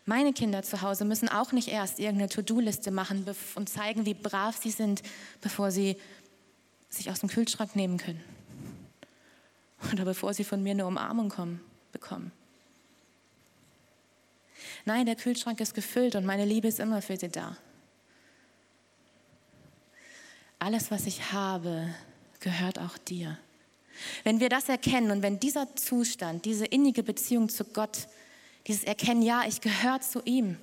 Meine 0.05 0.33
Kinder 0.33 0.63
zu 0.63 0.81
Hause 0.81 1.05
müssen 1.05 1.29
auch 1.29 1.51
nicht 1.51 1.67
erst 1.67 1.99
irgendeine 1.99 2.29
To-Do-Liste 2.29 2.91
machen 2.91 3.25
und 3.55 3.69
zeigen, 3.69 4.05
wie 4.05 4.13
brav 4.13 4.57
sie 4.57 4.71
sind, 4.71 5.03
bevor 5.41 5.71
sie 5.71 5.95
sich 6.89 7.09
aus 7.09 7.19
dem 7.19 7.29
Kühlschrank 7.29 7.75
nehmen 7.75 7.97
können. 7.97 8.23
Oder 9.93 10.05
bevor 10.05 10.33
sie 10.33 10.43
von 10.43 10.61
mir 10.61 10.71
eine 10.71 10.85
Umarmung 10.85 11.29
kommen, 11.29 11.61
bekommen. 11.91 12.31
Nein, 14.85 15.05
der 15.05 15.15
Kühlschrank 15.15 15.59
ist 15.59 15.73
gefüllt 15.73 16.15
und 16.15 16.25
meine 16.25 16.45
Liebe 16.45 16.67
ist 16.67 16.79
immer 16.79 17.01
für 17.01 17.17
sie 17.17 17.29
da. 17.29 17.57
Alles, 20.59 20.91
was 20.91 21.05
ich 21.05 21.31
habe, 21.31 21.93
gehört 22.39 22.79
auch 22.79 22.97
dir. 22.97 23.37
Wenn 24.23 24.39
wir 24.39 24.49
das 24.49 24.69
erkennen 24.69 25.11
und 25.11 25.21
wenn 25.21 25.39
dieser 25.39 25.75
Zustand, 25.75 26.45
diese 26.45 26.65
innige 26.65 27.03
Beziehung 27.03 27.49
zu 27.49 27.65
Gott 27.65 28.07
dieses 28.67 28.83
Erkennen, 28.83 29.21
ja, 29.21 29.43
ich 29.47 29.61
gehöre 29.61 30.01
zu 30.01 30.21
ihm. 30.23 30.57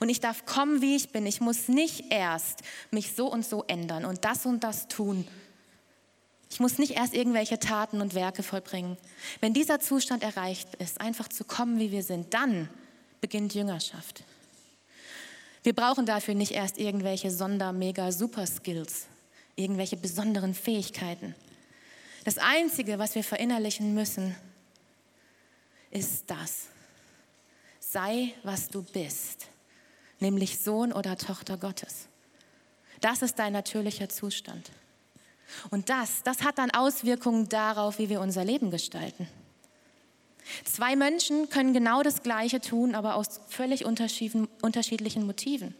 Und 0.00 0.08
ich 0.08 0.20
darf 0.20 0.44
kommen, 0.44 0.82
wie 0.82 0.96
ich 0.96 1.10
bin. 1.10 1.26
Ich 1.26 1.40
muss 1.40 1.68
nicht 1.68 2.06
erst 2.10 2.62
mich 2.90 3.12
so 3.14 3.30
und 3.30 3.44
so 3.44 3.64
ändern 3.68 4.04
und 4.04 4.24
das 4.24 4.44
und 4.44 4.64
das 4.64 4.88
tun. 4.88 5.26
Ich 6.50 6.60
muss 6.60 6.78
nicht 6.78 6.92
erst 6.92 7.14
irgendwelche 7.14 7.58
Taten 7.58 8.00
und 8.00 8.14
Werke 8.14 8.42
vollbringen. 8.42 8.96
Wenn 9.40 9.52
dieser 9.52 9.80
Zustand 9.80 10.22
erreicht 10.22 10.74
ist, 10.76 11.00
einfach 11.00 11.28
zu 11.28 11.44
kommen, 11.44 11.78
wie 11.78 11.92
wir 11.92 12.02
sind, 12.02 12.32
dann 12.34 12.68
beginnt 13.20 13.54
Jüngerschaft. 13.54 14.24
Wir 15.62 15.74
brauchen 15.74 16.06
dafür 16.06 16.34
nicht 16.34 16.52
erst 16.52 16.78
irgendwelche 16.78 17.30
Sonder-, 17.30 17.72
Mega-, 17.72 18.12
Super-Skills, 18.12 19.06
irgendwelche 19.56 19.96
besonderen 19.96 20.54
Fähigkeiten. 20.54 21.34
Das 22.24 22.38
Einzige, 22.38 22.98
was 22.98 23.14
wir 23.14 23.24
verinnerlichen 23.24 23.94
müssen, 23.94 24.34
ist 25.90 26.24
das 26.30 26.68
sei, 27.92 28.34
was 28.42 28.68
du 28.68 28.82
bist, 28.82 29.46
nämlich 30.20 30.58
Sohn 30.58 30.92
oder 30.92 31.16
Tochter 31.16 31.56
Gottes. 31.56 32.08
Das 33.00 33.22
ist 33.22 33.38
dein 33.38 33.52
natürlicher 33.52 34.08
Zustand. 34.08 34.70
Und 35.70 35.88
das, 35.88 36.22
das 36.24 36.42
hat 36.42 36.58
dann 36.58 36.70
Auswirkungen 36.70 37.48
darauf, 37.48 37.98
wie 37.98 38.08
wir 38.08 38.20
unser 38.20 38.44
Leben 38.44 38.70
gestalten. 38.70 39.28
Zwei 40.64 40.96
Menschen 40.96 41.48
können 41.50 41.72
genau 41.72 42.02
das 42.02 42.22
Gleiche 42.22 42.60
tun, 42.60 42.94
aber 42.94 43.14
aus 43.14 43.40
völlig 43.48 43.84
unterschiedlichen 43.84 45.26
Motiven. 45.26 45.74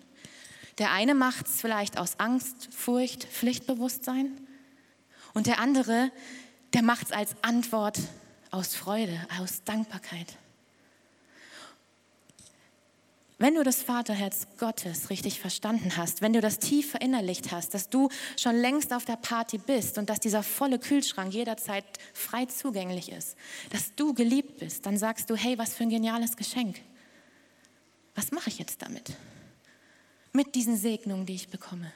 Der 0.79 0.93
eine 0.93 1.15
macht 1.15 1.47
es 1.47 1.61
vielleicht 1.61 1.99
aus 1.99 2.19
Angst, 2.21 2.69
Furcht, 2.73 3.25
Pflichtbewusstsein 3.25 4.31
und 5.35 5.47
der 5.47 5.59
andere, 5.59 6.11
der 6.73 6.83
macht 6.83 7.07
es 7.07 7.13
als 7.13 7.35
Antwort 7.43 7.99
aus 8.51 8.75
Freude, 8.75 9.19
aus 9.41 9.65
Dankbarkeit. 9.65 10.37
Wenn 13.41 13.55
du 13.55 13.63
das 13.63 13.85
Vaterherz 13.85 14.49
Gottes 14.59 15.11
richtig 15.11 15.39
verstanden 15.39 15.97
hast, 15.97 16.23
wenn 16.23 16.33
du 16.33 16.41
das 16.41 16.59
tief 16.59 16.91
verinnerlicht 16.91 17.53
hast, 17.53 17.73
dass 17.73 17.89
du 17.89 18.09
schon 18.37 18.57
längst 18.57 18.93
auf 18.93 19.05
der 19.05 19.15
Party 19.15 19.59
bist 19.59 19.97
und 19.97 20.11
dass 20.11 20.19
dieser 20.19 20.43
volle 20.43 20.81
Kühlschrank 20.81 21.33
jederzeit 21.33 21.85
frei 22.13 22.47
zugänglich 22.47 23.13
ist, 23.13 23.37
dass 23.71 23.95
du 23.95 24.13
geliebt 24.13 24.59
bist, 24.59 24.87
dann 24.87 24.99
sagst 24.99 25.31
du, 25.31 25.37
hey, 25.37 25.57
was 25.57 25.75
für 25.75 25.85
ein 25.85 25.91
geniales 25.91 26.37
Geschenk. 26.37 26.81
Was 28.17 28.33
mache 28.33 28.51
ich 28.51 28.59
jetzt 28.59 28.83
damit? 28.83 29.13
Mit 30.33 30.57
diesen 30.57 30.77
Segnungen, 30.77 31.25
die 31.25 31.37
ich 31.37 31.49
bekomme. 31.49 31.93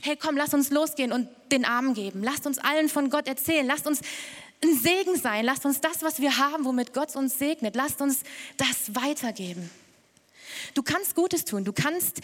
Hey, 0.00 0.16
komm, 0.16 0.38
lass 0.38 0.54
uns 0.54 0.70
losgehen 0.70 1.12
und 1.12 1.28
den 1.52 1.66
Arm 1.66 1.92
geben. 1.92 2.22
Lasst 2.22 2.46
uns 2.46 2.56
allen 2.56 2.88
von 2.88 3.10
Gott 3.10 3.28
erzählen. 3.28 3.66
Lasst 3.66 3.86
uns 3.86 4.00
ein 4.64 4.74
Segen 4.74 5.16
sein. 5.16 5.44
Lasst 5.44 5.66
uns 5.66 5.82
das, 5.82 6.02
was 6.02 6.20
wir 6.20 6.38
haben, 6.38 6.64
womit 6.64 6.94
Gott 6.94 7.14
uns 7.14 7.38
segnet, 7.38 7.76
lasst 7.76 8.00
uns 8.00 8.22
das 8.56 8.94
weitergeben. 8.94 9.68
Du 10.74 10.82
kannst 10.82 11.14
Gutes 11.14 11.44
tun, 11.44 11.64
du 11.64 11.72
kannst 11.72 12.20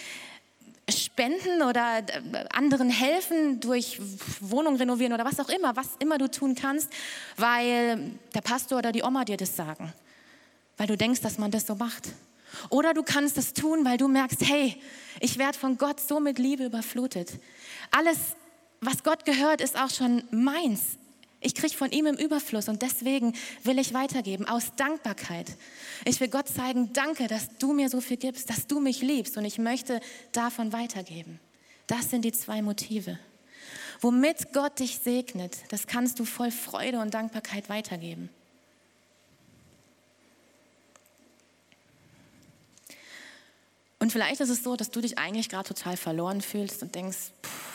spenden 0.89 1.63
oder 1.63 1.99
äh, 1.99 2.45
anderen 2.53 2.91
helfen 2.91 3.61
durch 3.61 4.01
Wohnung 4.41 4.77
renovieren 4.77 5.13
oder 5.13 5.25
was 5.25 5.39
auch 5.41 5.49
immer, 5.49 5.77
was 5.77 5.89
immer 5.99 6.19
du 6.19 6.31
tun 6.31 6.55
kannst, 6.55 6.91
weil 7.37 8.13
der 8.35 8.41
Pastor 8.41 8.79
oder 8.79 8.93
die 8.93 9.03
Oma 9.03 9.25
dir 9.25 9.37
das 9.37 9.55
sagen, 9.57 9.93
weil 10.77 10.87
du 10.87 10.97
denkst, 10.97 11.21
dass 11.21 11.39
man 11.39 11.51
das 11.51 11.67
so 11.67 11.75
macht. 11.75 12.09
Oder 12.69 12.93
du 12.93 13.03
kannst 13.03 13.39
es 13.39 13.55
tun, 13.55 13.85
weil 13.85 13.97
du 13.97 14.09
merkst, 14.09 14.43
hey, 14.43 14.81
ich 15.21 15.39
werde 15.39 15.59
von 15.59 15.79
Gott 15.79 16.01
so 16.01 16.21
mit 16.21 16.39
Liebe 16.39 16.67
überflutet. 16.67 17.39
Alles, 17.91 18.19
was 18.81 19.03
Gott 19.03 19.25
gehört, 19.25 19.63
ist 19.63 19.79
auch 19.79 19.91
schon 19.91 20.25
meins. 20.31 20.99
Ich 21.45 21.57
kriege 21.57 21.75
von 21.75 21.91
ihm 21.91 22.07
im 22.07 22.15
Überfluss 22.15 22.69
und 22.69 22.83
deswegen 22.83 23.35
will 23.65 23.79
ich 23.81 23.93
weitergeben, 23.93 24.47
aus 24.47 24.73
Dankbarkeit. 24.77 25.57
Ich 26.05 26.21
will 26.21 26.29
Gott 26.29 26.49
zeigen, 26.49 26.93
danke, 26.93 27.27
dass 27.27 27.49
du 27.59 27.73
mir 27.73 27.89
so 27.89 28.01
viel 28.01 28.17
gibst, 28.17 28.49
dass 28.49 28.69
du 28.69 28.79
mich 28.79 29.03
liebst 29.03 29.37
und 29.37 29.45
ich 29.45 29.59
möchte 29.59 30.01
davon 30.31 30.73
weitergeben. 30.73 31.41
Das 31.89 32.11
sind 32.11 32.25
die 32.25 32.33
zwei 32.33 32.63
Motive. 32.63 33.19
Womit 34.01 34.53
Gott 34.53 34.79
dich 34.79 34.99
segnet, 34.99 35.59
das 35.71 35.89
kannst 35.89 36.21
du 36.21 36.25
voll 36.25 36.53
Freude 36.53 37.01
und 37.01 37.13
Dankbarkeit 37.13 37.69
weitergeben. 37.69 38.29
Und 43.99 44.11
vielleicht 44.13 44.41
ist 44.41 44.49
es 44.49 44.63
so, 44.63 44.77
dass 44.77 44.91
du 44.91 45.01
dich 45.01 45.19
eigentlich 45.19 45.49
gerade 45.49 45.69
total 45.69 45.97
verloren 45.97 46.41
fühlst 46.41 46.83
und 46.83 46.95
denkst, 46.95 47.31
pff, 47.45 47.72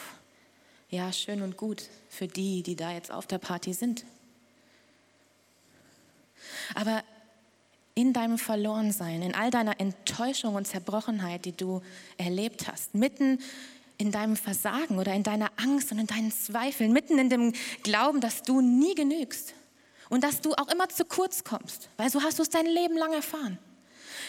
ja, 0.89 1.11
schön 1.11 1.41
und 1.41 1.57
gut 1.57 1.83
für 2.09 2.27
die, 2.27 2.63
die 2.63 2.75
da 2.75 2.91
jetzt 2.91 3.11
auf 3.11 3.27
der 3.27 3.39
Party 3.39 3.73
sind. 3.73 4.05
Aber 6.75 7.03
in 7.93 8.13
deinem 8.13 8.37
Verlorensein, 8.37 9.21
in 9.21 9.33
all 9.33 9.49
deiner 9.49 9.79
Enttäuschung 9.79 10.55
und 10.55 10.67
Zerbrochenheit, 10.67 11.45
die 11.45 11.51
du 11.51 11.81
erlebt 12.17 12.67
hast, 12.67 12.93
mitten 12.93 13.39
in 13.97 14.11
deinem 14.11 14.35
Versagen 14.35 14.99
oder 14.99 15.13
in 15.13 15.23
deiner 15.23 15.51
Angst 15.57 15.91
und 15.91 15.97
in 15.97 16.07
deinen 16.07 16.31
Zweifeln, 16.31 16.93
mitten 16.93 17.17
in 17.17 17.29
dem 17.29 17.53
Glauben, 17.81 18.21
dass 18.21 18.43
du 18.43 18.61
nie 18.61 18.93
genügst 18.93 19.55
und 20.09 20.23
dass 20.23 20.41
du 20.41 20.53
auch 20.53 20.67
immer 20.67 20.87
zu 20.89 21.05
kurz 21.05 21.43
kommst, 21.43 21.89
weil 21.97 22.09
so 22.09 22.21
hast 22.21 22.37
du 22.37 22.43
es 22.43 22.49
dein 22.49 22.67
Leben 22.67 22.95
lang 22.95 23.13
erfahren. 23.13 23.57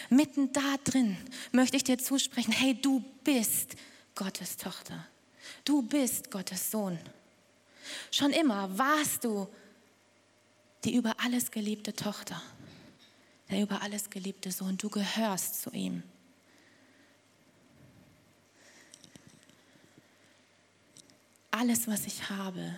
Mitten 0.09 0.51
da 0.51 0.75
drin 0.83 1.17
möchte 1.51 1.77
ich 1.77 1.83
dir 1.83 1.99
zusprechen, 1.99 2.51
hey, 2.51 2.73
du 2.73 3.03
bist 3.23 3.75
Gottes 4.15 4.57
Tochter. 4.57 5.05
Du 5.69 5.83
bist 5.83 6.31
Gottes 6.31 6.71
Sohn. 6.71 6.97
Schon 8.09 8.31
immer 8.31 8.75
warst 8.75 9.23
du 9.23 9.47
die 10.83 10.95
über 10.95 11.13
alles 11.19 11.51
geliebte 11.51 11.93
Tochter, 11.93 12.41
der 13.51 13.61
über 13.61 13.83
alles 13.83 14.09
geliebte 14.09 14.51
Sohn. 14.51 14.77
Du 14.79 14.89
gehörst 14.89 15.61
zu 15.61 15.69
ihm. 15.69 16.01
Alles, 21.51 21.87
was 21.87 22.07
ich 22.07 22.31
habe, 22.31 22.73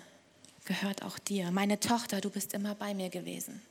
gehört 0.66 1.04
auch 1.04 1.18
dir. 1.18 1.50
Meine 1.52 1.80
Tochter, 1.80 2.20
du 2.20 2.30
bist 2.30 2.54
immer 2.54 2.76
bei 2.76 2.94
mir 2.94 3.08
gewesen. 3.08 3.62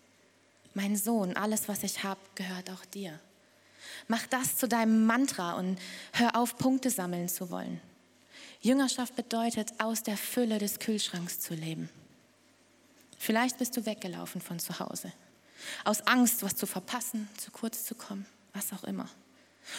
Mein 0.73 0.97
Sohn, 0.97 1.37
alles, 1.37 1.69
was 1.69 1.83
ich 1.83 2.03
habe, 2.05 2.21
gehört 2.37 2.71
auch 2.71 2.87
dir. 2.87 3.21
Mach 4.09 4.27
das 4.29 4.57
zu 4.57 4.67
deinem 4.67 5.05
Mantra 5.05 5.59
und 5.59 5.79
hör 6.15 6.37
auf, 6.37 6.57
Punkte 6.57 6.89
sammeln 6.89 7.29
zu 7.29 7.51
wollen. 7.51 7.83
Jüngerschaft 8.61 9.17
bedeutet, 9.17 9.73
aus 9.81 10.03
der 10.03 10.17
Fülle 10.17 10.59
des 10.59 10.79
Kühlschranks 10.79 11.41
zu 11.41 11.55
leben. 11.55 11.89
Vielleicht 13.19 13.59
bist 13.59 13.77
du 13.77 13.87
weggelaufen 13.87 14.41
von 14.41 14.59
zu 14.59 14.79
Hause. 14.79 15.13
Aus 15.85 16.07
Angst, 16.07 16.43
was 16.43 16.57
zu 16.57 16.67
verpassen, 16.67 17.29
zu 17.37 17.51
kurz 17.51 17.85
zu 17.85 17.95
kommen, 17.95 18.27
was 18.53 18.73
auch 18.73 18.85
immer. 18.85 19.09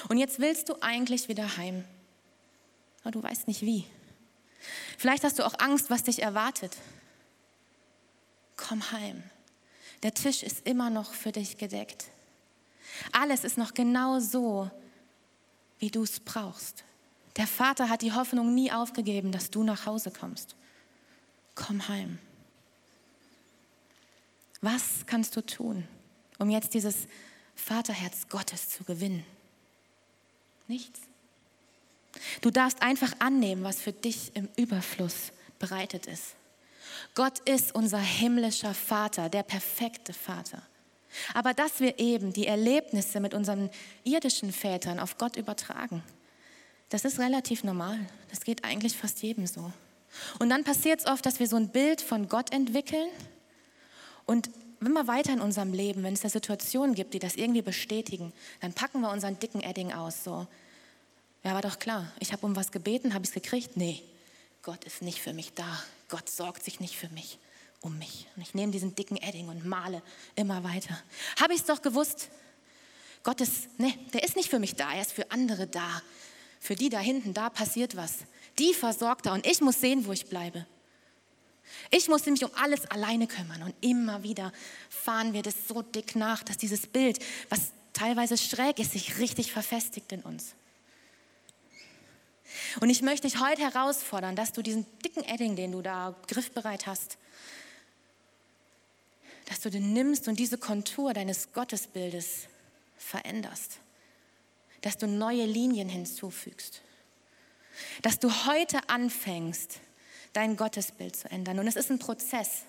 Und 0.10 0.18
jetzt 0.18 0.40
willst 0.40 0.70
du 0.70 0.76
eigentlich 0.82 1.28
wieder 1.28 1.58
heim. 1.58 1.84
Aber 3.02 3.12
du 3.12 3.22
weißt 3.22 3.48
nicht 3.48 3.62
wie. 3.62 3.86
Vielleicht 4.98 5.24
hast 5.24 5.40
du 5.40 5.46
auch 5.46 5.60
Angst, 5.60 5.90
was 5.90 6.04
dich 6.04 6.22
erwartet. 6.22 6.76
Komm 8.56 8.92
heim. 8.92 9.24
Der 10.04 10.14
Tisch 10.14 10.44
ist 10.44 10.68
immer 10.68 10.90
noch 10.90 11.14
für 11.14 11.32
dich 11.32 11.58
gedeckt. 11.58 12.06
Alles 13.12 13.44
ist 13.44 13.58
noch 13.58 13.74
genau 13.74 14.20
so, 14.20 14.70
wie 15.80 15.90
du 15.90 16.04
es 16.04 16.20
brauchst. 16.20 16.84
Der 17.38 17.48
Vater 17.48 17.90
hat 17.90 18.02
die 18.02 18.12
Hoffnung 18.12 18.54
nie 18.54 18.72
aufgegeben, 18.72 19.32
dass 19.32 19.50
du 19.50 19.64
nach 19.64 19.86
Hause 19.86 20.12
kommst. 20.12 20.56
komm 21.56 21.88
heim. 21.88 22.18
Was 24.62 25.06
kannst 25.06 25.36
du 25.36 25.42
tun, 25.42 25.88
um 26.40 26.50
jetzt 26.50 26.74
dieses 26.74 27.08
Vaterherz 27.56 28.28
Gottes 28.30 28.70
zu 28.70 28.84
gewinnen? 28.84 29.26
Nichts. 30.68 31.02
Du 32.42 32.52
darfst 32.52 32.82
einfach 32.82 33.14
annehmen, 33.20 33.64
was 33.64 33.82
für 33.82 33.92
dich 33.92 34.32
im 34.36 34.50
Überfluss 34.56 35.32
bereitet 35.60 36.08
ist. 36.08 36.36
Gott 37.16 37.40
ist 37.40 37.74
unser 37.74 38.00
himmlischer 38.00 38.74
Vater, 38.74 39.30
der 39.30 39.44
perfekte 39.44 40.14
Vater. 40.14 40.62
Aber 41.34 41.54
dass 41.54 41.80
wir 41.80 42.00
eben 42.00 42.34
die 42.34 42.48
Erlebnisse 42.48 43.20
mit 43.20 43.34
unseren 43.34 43.70
irdischen 44.04 44.52
Vätern 44.52 45.00
auf 45.00 45.18
Gott 45.18 45.36
übertragen, 45.36 46.04
das 46.92 47.06
ist 47.06 47.20
relativ 47.20 47.64
normal. 47.64 47.98
Das 48.30 48.42
geht 48.42 48.64
eigentlich 48.66 48.96
fast 48.96 49.24
jedem 49.24 49.48
so. 49.48 49.72
Und 50.40 50.50
dann 50.50 50.64
passiert 50.66 51.00
es 51.00 51.06
oft, 51.06 51.26
dass 51.26 51.40
wir 51.40 51.48
so 51.48 51.56
ein 51.56 51.70
Bild 51.70 52.02
von 52.02 52.28
Gott 52.28 52.54
entwickeln 52.54 53.10
und 54.26 54.50
immer 54.82 55.08
weiter 55.08 55.32
in 55.32 55.40
unserem 55.40 55.74
Leben, 55.74 56.04
wenn 56.04 56.14
es 56.14 56.22
da 56.22 56.30
Situationen 56.30 56.94
gibt, 56.94 57.14
die 57.14 57.20
das 57.20 57.36
irgendwie 57.36 57.62
bestätigen, 57.62 58.34
dann 58.60 58.74
packen 58.74 59.00
wir 59.00 59.10
unseren 59.10 59.40
dicken 59.40 59.62
Edding 59.62 59.94
aus. 59.94 60.26
So, 60.26 60.48
ja, 61.44 61.54
war 61.54 61.62
doch 61.62 61.80
klar. 61.80 62.12
Ich 62.20 62.34
habe 62.34 62.46
um 62.46 62.58
was 62.58 62.72
gebeten, 62.72 63.14
habe 63.14 63.24
ich 63.24 63.30
es 63.30 63.34
gekriegt? 63.34 63.78
Nee, 63.78 64.04
Gott 64.62 64.84
ist 64.84 65.02
nicht 65.02 65.22
für 65.22 65.34
mich 65.34 65.54
da. 65.54 65.82
Gott 66.10 66.30
sorgt 66.30 66.66
sich 66.66 66.82
nicht 66.82 66.98
für 66.98 67.10
mich, 67.10 67.40
um 67.80 67.98
mich. 67.98 68.28
Und 68.36 68.42
ich 68.42 68.54
nehme 68.54 68.74
diesen 68.74 68.96
dicken 68.96 69.16
Edding 69.16 69.48
und 69.48 69.66
male 69.66 70.02
immer 70.36 70.66
weiter. 70.66 70.98
Habe 71.40 71.54
ich 71.54 71.62
es 71.62 71.66
doch 71.66 71.82
gewusst? 71.82 72.28
Gott 73.24 73.40
ist, 73.40 73.70
nee, 73.78 73.98
der 74.14 74.24
ist 74.24 74.36
nicht 74.36 74.50
für 74.50 74.60
mich 74.60 74.76
da, 74.76 74.92
er 74.94 75.02
ist 75.02 75.14
für 75.14 75.32
andere 75.32 75.68
da. 75.68 76.02
Für 76.62 76.76
die 76.76 76.90
da 76.90 77.00
hinten, 77.00 77.34
da 77.34 77.50
passiert 77.50 77.98
was. 77.98 78.20
Die 78.60 78.76
versorgt 78.76 79.26
er 79.26 79.34
und 79.34 79.48
ich 79.48 79.62
muss 79.62 79.82
sehen, 79.82 80.06
wo 80.06 80.12
ich 80.12 80.28
bleibe. 80.28 80.68
Ich 81.90 82.08
muss 82.08 82.26
mich 82.28 82.46
um 82.46 82.52
alles 82.54 82.86
alleine 82.86 83.26
kümmern 83.26 83.64
und 83.64 83.74
immer 83.82 84.22
wieder 84.22 84.54
fahren 84.90 85.34
wir 85.34 85.42
das 85.42 85.68
so 85.68 85.82
dick 85.82 86.16
nach, 86.16 86.44
dass 86.44 86.58
dieses 86.58 86.86
Bild, 86.86 87.18
was 87.50 87.72
teilweise 87.94 88.38
schräg 88.38 88.78
ist, 88.78 88.92
sich 88.92 89.18
richtig 89.18 89.52
verfestigt 89.52 90.12
in 90.12 90.22
uns. 90.22 90.54
Und 92.80 92.92
ich 92.92 93.02
möchte 93.02 93.28
dich 93.28 93.40
heute 93.40 93.64
herausfordern, 93.64 94.36
dass 94.36 94.54
du 94.54 94.62
diesen 94.62 94.86
dicken 95.04 95.24
Edding, 95.24 95.56
den 95.56 95.72
du 95.72 95.82
da 95.82 96.16
griffbereit 96.28 96.86
hast, 96.86 97.18
dass 99.46 99.62
du 99.62 99.72
den 99.72 99.94
nimmst 99.94 100.28
und 100.28 100.38
diese 100.38 100.60
Kontur 100.60 101.14
deines 101.14 101.54
Gottesbildes 101.54 102.48
veränderst. 102.98 103.81
Dass 104.82 104.98
du 104.98 105.08
neue 105.08 105.46
Linien 105.46 105.90
hinzufügst. 105.90 106.82
Dass 108.02 108.20
du 108.20 108.30
heute 108.46 108.80
anfängst, 108.90 109.80
dein 110.34 110.56
Gottesbild 110.56 111.16
zu 111.16 111.30
ändern. 111.30 111.60
Und 111.60 111.68
es 111.68 111.76
ist 111.76 111.92
ein 111.92 112.00
Prozess. 112.00 112.64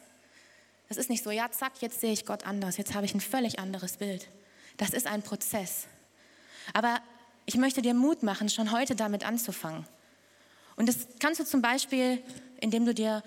Das 0.89 0.97
ist 0.99 1.11
nicht 1.11 1.25
so, 1.25 1.31
ja, 1.31 1.51
zack, 1.51 1.81
jetzt 1.81 2.01
sehe 2.01 2.13
ich 2.13 2.27
Gott 2.27 2.47
anders, 2.47 2.77
jetzt 2.77 2.95
habe 2.95 3.07
ich 3.07 3.15
ein 3.15 3.21
völlig 3.21 3.59
anderes 3.59 3.97
Bild. 3.97 4.29
Das 4.77 4.91
ist 4.91 5.07
ein 5.07 5.23
Prozess. 5.23 5.87
Aber 6.75 7.01
ich 7.47 7.57
möchte 7.57 7.83
dir 7.83 7.95
Mut 7.95 8.23
machen, 8.23 8.49
schon 8.49 8.73
heute 8.73 8.95
damit 8.95 9.25
anzufangen. 9.25 9.87
Und 10.77 10.89
das 10.89 11.07
kannst 11.19 11.41
du 11.41 11.45
zum 11.45 11.63
Beispiel, 11.63 12.23
indem 12.61 12.85
du 12.85 12.95
dir 12.95 13.23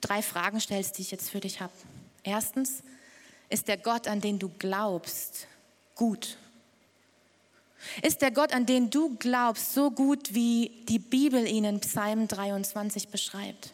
drei 0.00 0.22
Fragen 0.22 0.60
stellst, 0.60 0.98
die 0.98 1.02
ich 1.02 1.10
jetzt 1.10 1.30
für 1.30 1.40
dich 1.40 1.60
habe. 1.60 1.72
Erstens, 2.22 2.82
ist 3.48 3.68
der 3.68 3.76
Gott, 3.76 4.08
an 4.08 4.20
den 4.20 4.38
du 4.38 4.48
glaubst, 4.58 5.46
gut? 5.94 6.36
Ist 8.02 8.22
der 8.22 8.30
Gott, 8.30 8.52
an 8.52 8.66
den 8.66 8.90
du 8.90 9.16
glaubst, 9.18 9.74
so 9.74 9.90
gut, 9.90 10.34
wie 10.34 10.70
die 10.88 10.98
Bibel 10.98 11.46
ihn 11.46 11.64
in 11.64 11.80
Psalm 11.80 12.28
23 12.28 13.08
beschreibt? 13.08 13.72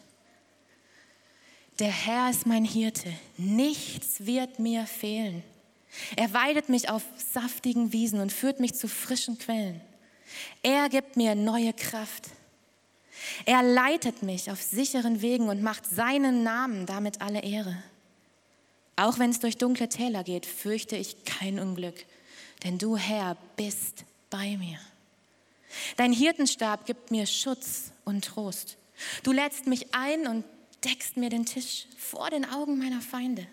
Der 1.79 1.91
Herr 1.91 2.29
ist 2.29 2.45
mein 2.45 2.65
Hirte, 2.65 3.11
nichts 3.37 4.25
wird 4.25 4.59
mir 4.59 4.85
fehlen. 4.85 5.43
Er 6.15 6.33
weidet 6.33 6.69
mich 6.69 6.89
auf 6.89 7.03
saftigen 7.33 7.93
Wiesen 7.93 8.19
und 8.19 8.31
führt 8.31 8.59
mich 8.59 8.75
zu 8.75 8.87
frischen 8.87 9.37
Quellen. 9.37 9.81
Er 10.61 10.89
gibt 10.89 11.17
mir 11.17 11.35
neue 11.35 11.73
Kraft. 11.73 12.29
Er 13.45 13.63
leitet 13.63 14.23
mich 14.23 14.51
auf 14.51 14.61
sicheren 14.61 15.21
Wegen 15.21 15.49
und 15.49 15.61
macht 15.61 15.85
seinen 15.85 16.43
Namen 16.43 16.85
damit 16.85 17.21
alle 17.21 17.43
Ehre. 17.43 17.81
Auch 18.95 19.17
wenn 19.19 19.31
es 19.31 19.39
durch 19.39 19.57
dunkle 19.57 19.89
Täler 19.89 20.23
geht, 20.23 20.45
fürchte 20.45 20.95
ich 20.95 21.25
kein 21.25 21.59
Unglück, 21.59 22.05
denn 22.63 22.77
du, 22.77 22.97
Herr, 22.97 23.37
bist 23.55 24.05
bei 24.29 24.57
mir. 24.57 24.79
Dein 25.97 26.13
Hirtenstab 26.13 26.85
gibt 26.85 27.11
mir 27.11 27.25
Schutz 27.25 27.91
und 28.05 28.25
Trost. 28.25 28.77
Du 29.23 29.31
lädst 29.31 29.67
mich 29.67 29.93
ein 29.93 30.27
und 30.27 30.45
deckst 30.83 31.17
mir 31.17 31.29
den 31.29 31.45
Tisch 31.45 31.87
vor 31.97 32.29
den 32.29 32.45
Augen 32.49 32.77
meiner 32.77 33.01
Feinde. 33.01 33.47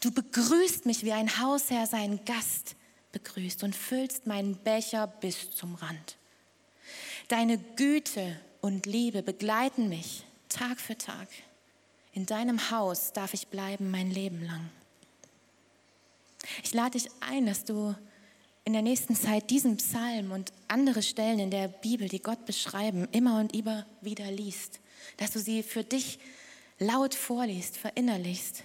Du 0.00 0.10
begrüßt 0.10 0.86
mich 0.86 1.04
wie 1.04 1.12
ein 1.12 1.38
Hausherr 1.40 1.86
seinen 1.86 2.24
Gast 2.24 2.76
begrüßt 3.12 3.62
und 3.62 3.76
füllst 3.76 4.26
meinen 4.26 4.56
Becher 4.56 5.06
bis 5.06 5.50
zum 5.50 5.74
Rand. 5.74 6.16
Deine 7.28 7.58
Güte 7.58 8.38
und 8.60 8.86
Liebe 8.86 9.22
begleiten 9.22 9.88
mich 9.88 10.24
Tag 10.48 10.80
für 10.80 10.98
Tag. 10.98 11.28
In 12.12 12.26
deinem 12.26 12.70
Haus 12.70 13.12
darf 13.12 13.32
ich 13.32 13.48
bleiben 13.48 13.90
mein 13.90 14.10
Leben 14.10 14.44
lang. 14.44 14.68
Ich 16.62 16.74
lade 16.74 16.98
dich 16.98 17.08
ein, 17.20 17.46
dass 17.46 17.64
du 17.64 17.94
in 18.64 18.72
der 18.72 18.82
nächsten 18.82 19.16
Zeit 19.16 19.50
diesen 19.50 19.76
Psalm 19.76 20.30
und 20.32 20.52
andere 20.68 21.02
Stellen 21.02 21.38
in 21.38 21.50
der 21.50 21.68
Bibel, 21.68 22.08
die 22.08 22.22
Gott 22.22 22.44
beschreiben, 22.46 23.08
immer 23.12 23.40
und 23.40 23.54
immer 23.54 23.86
wieder 24.00 24.30
liest. 24.30 24.80
Dass 25.16 25.32
du 25.32 25.40
sie 25.40 25.62
für 25.62 25.82
dich 25.82 26.18
laut 26.78 27.14
vorliest, 27.14 27.76
verinnerlichst 27.76 28.62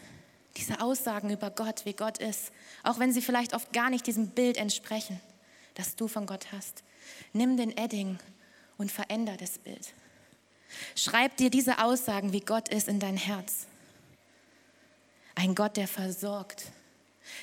diese 0.57 0.81
Aussagen 0.81 1.29
über 1.29 1.51
Gott, 1.51 1.85
wie 1.85 1.93
Gott 1.93 2.17
ist, 2.17 2.51
auch 2.83 2.99
wenn 2.99 3.13
sie 3.13 3.21
vielleicht 3.21 3.53
oft 3.53 3.71
gar 3.73 3.89
nicht 3.89 4.07
diesem 4.07 4.29
Bild 4.29 4.57
entsprechen, 4.57 5.19
das 5.75 5.95
du 5.95 6.07
von 6.07 6.25
Gott 6.25 6.51
hast. 6.51 6.83
Nimm 7.33 7.57
den 7.57 7.77
Edding 7.77 8.17
und 8.77 8.91
veränder 8.91 9.37
das 9.37 9.59
Bild. 9.59 9.93
Schreib 10.95 11.37
dir 11.37 11.49
diese 11.49 11.83
Aussagen, 11.83 12.33
wie 12.33 12.41
Gott 12.41 12.69
ist, 12.69 12.87
in 12.87 12.99
dein 12.99 13.17
Herz. 13.17 13.67
Ein 15.35 15.53
Gott, 15.53 15.77
der 15.77 15.87
versorgt, 15.87 16.71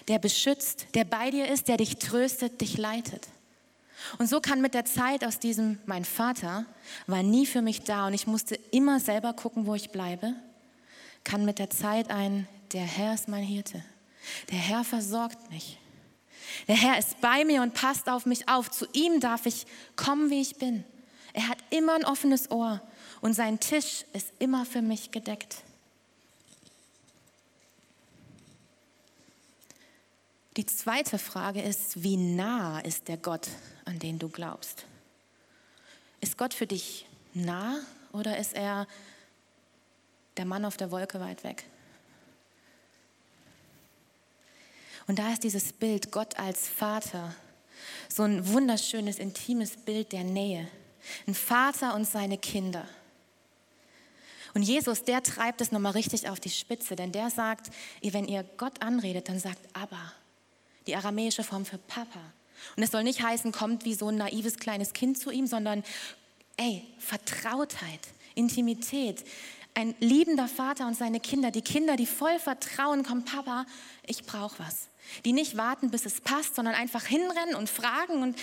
der 0.08 0.18
beschützt, 0.18 0.86
der 0.94 1.04
bei 1.04 1.30
dir 1.30 1.48
ist, 1.48 1.68
der 1.68 1.76
dich 1.76 1.96
tröstet, 1.96 2.60
dich 2.60 2.78
leitet. 2.78 3.28
Und 4.18 4.28
so 4.28 4.40
kann 4.40 4.60
mit 4.60 4.74
der 4.74 4.84
Zeit 4.84 5.24
aus 5.24 5.38
diesem, 5.38 5.78
mein 5.86 6.04
Vater 6.04 6.66
war 7.06 7.22
nie 7.22 7.46
für 7.46 7.62
mich 7.62 7.82
da 7.82 8.06
und 8.06 8.14
ich 8.14 8.26
musste 8.26 8.56
immer 8.70 9.00
selber 9.00 9.32
gucken, 9.32 9.66
wo 9.66 9.74
ich 9.74 9.90
bleibe, 9.90 10.34
kann 11.22 11.44
mit 11.44 11.58
der 11.58 11.70
Zeit 11.70 12.10
ein, 12.10 12.46
der 12.72 12.82
Herr 12.82 13.14
ist 13.14 13.28
mein 13.28 13.44
Hirte. 13.44 13.82
Der 14.50 14.58
Herr 14.58 14.84
versorgt 14.84 15.50
mich. 15.50 15.78
Der 16.68 16.76
Herr 16.76 16.98
ist 16.98 17.20
bei 17.20 17.44
mir 17.44 17.62
und 17.62 17.74
passt 17.74 18.08
auf 18.08 18.26
mich 18.26 18.48
auf. 18.48 18.70
Zu 18.70 18.86
ihm 18.92 19.20
darf 19.20 19.46
ich 19.46 19.66
kommen, 19.96 20.30
wie 20.30 20.40
ich 20.40 20.56
bin. 20.56 20.84
Er 21.32 21.48
hat 21.48 21.58
immer 21.70 21.94
ein 21.94 22.04
offenes 22.04 22.50
Ohr 22.50 22.80
und 23.20 23.34
sein 23.34 23.58
Tisch 23.58 24.04
ist 24.12 24.32
immer 24.38 24.64
für 24.64 24.82
mich 24.82 25.10
gedeckt. 25.10 25.56
Die 30.56 30.66
zweite 30.66 31.18
Frage 31.18 31.60
ist, 31.62 32.02
wie 32.02 32.16
nah 32.16 32.78
ist 32.80 33.08
der 33.08 33.16
Gott, 33.16 33.48
an 33.84 33.98
den 33.98 34.20
du 34.20 34.28
glaubst? 34.28 34.86
Ist 36.20 36.38
Gott 36.38 36.54
für 36.54 36.66
dich 36.66 37.06
nah 37.34 37.80
oder 38.12 38.38
ist 38.38 38.54
er 38.54 38.86
der 40.36 40.44
Mann 40.44 40.64
auf 40.64 40.76
der 40.76 40.92
Wolke 40.92 41.18
weit 41.20 41.42
weg? 41.42 41.64
Und 45.06 45.18
da 45.18 45.32
ist 45.32 45.42
dieses 45.42 45.72
Bild 45.72 46.12
Gott 46.12 46.38
als 46.38 46.68
Vater, 46.68 47.34
so 48.08 48.22
ein 48.22 48.46
wunderschönes, 48.48 49.18
intimes 49.18 49.76
Bild 49.76 50.12
der 50.12 50.24
Nähe. 50.24 50.68
Ein 51.26 51.34
Vater 51.34 51.94
und 51.94 52.06
seine 52.06 52.38
Kinder. 52.38 52.88
Und 54.54 54.62
Jesus, 54.62 55.02
der 55.02 55.22
treibt 55.22 55.60
es 55.60 55.72
nochmal 55.72 55.92
richtig 55.92 56.28
auf 56.28 56.38
die 56.38 56.48
Spitze, 56.48 56.94
denn 56.94 57.10
der 57.10 57.28
sagt, 57.28 57.70
wenn 58.02 58.26
ihr 58.26 58.44
Gott 58.56 58.80
anredet, 58.80 59.28
dann 59.28 59.40
sagt 59.40 59.58
Abba, 59.74 60.12
die 60.86 60.96
aramäische 60.96 61.44
Form 61.44 61.64
für 61.64 61.78
Papa. 61.78 62.20
Und 62.76 62.82
es 62.82 62.90
soll 62.90 63.04
nicht 63.04 63.22
heißen, 63.22 63.52
kommt 63.52 63.84
wie 63.84 63.94
so 63.94 64.08
ein 64.08 64.16
naives 64.16 64.56
kleines 64.56 64.92
Kind 64.92 65.18
zu 65.18 65.30
ihm, 65.30 65.46
sondern 65.46 65.84
ey, 66.56 66.84
Vertrautheit, 66.98 68.00
Intimität, 68.34 69.24
ein 69.74 69.94
liebender 70.00 70.48
Vater 70.48 70.86
und 70.86 70.96
seine 70.96 71.20
Kinder, 71.20 71.50
die 71.50 71.62
Kinder, 71.62 71.96
die 71.96 72.06
voll 72.06 72.38
Vertrauen 72.38 73.02
kommen, 73.02 73.24
Papa, 73.24 73.66
ich 74.06 74.24
brauche 74.24 74.58
was. 74.60 74.88
Die 75.24 75.32
nicht 75.32 75.56
warten, 75.56 75.90
bis 75.90 76.06
es 76.06 76.20
passt, 76.20 76.54
sondern 76.54 76.74
einfach 76.74 77.04
hinrennen 77.04 77.56
und 77.56 77.68
fragen 77.68 78.22
und 78.22 78.38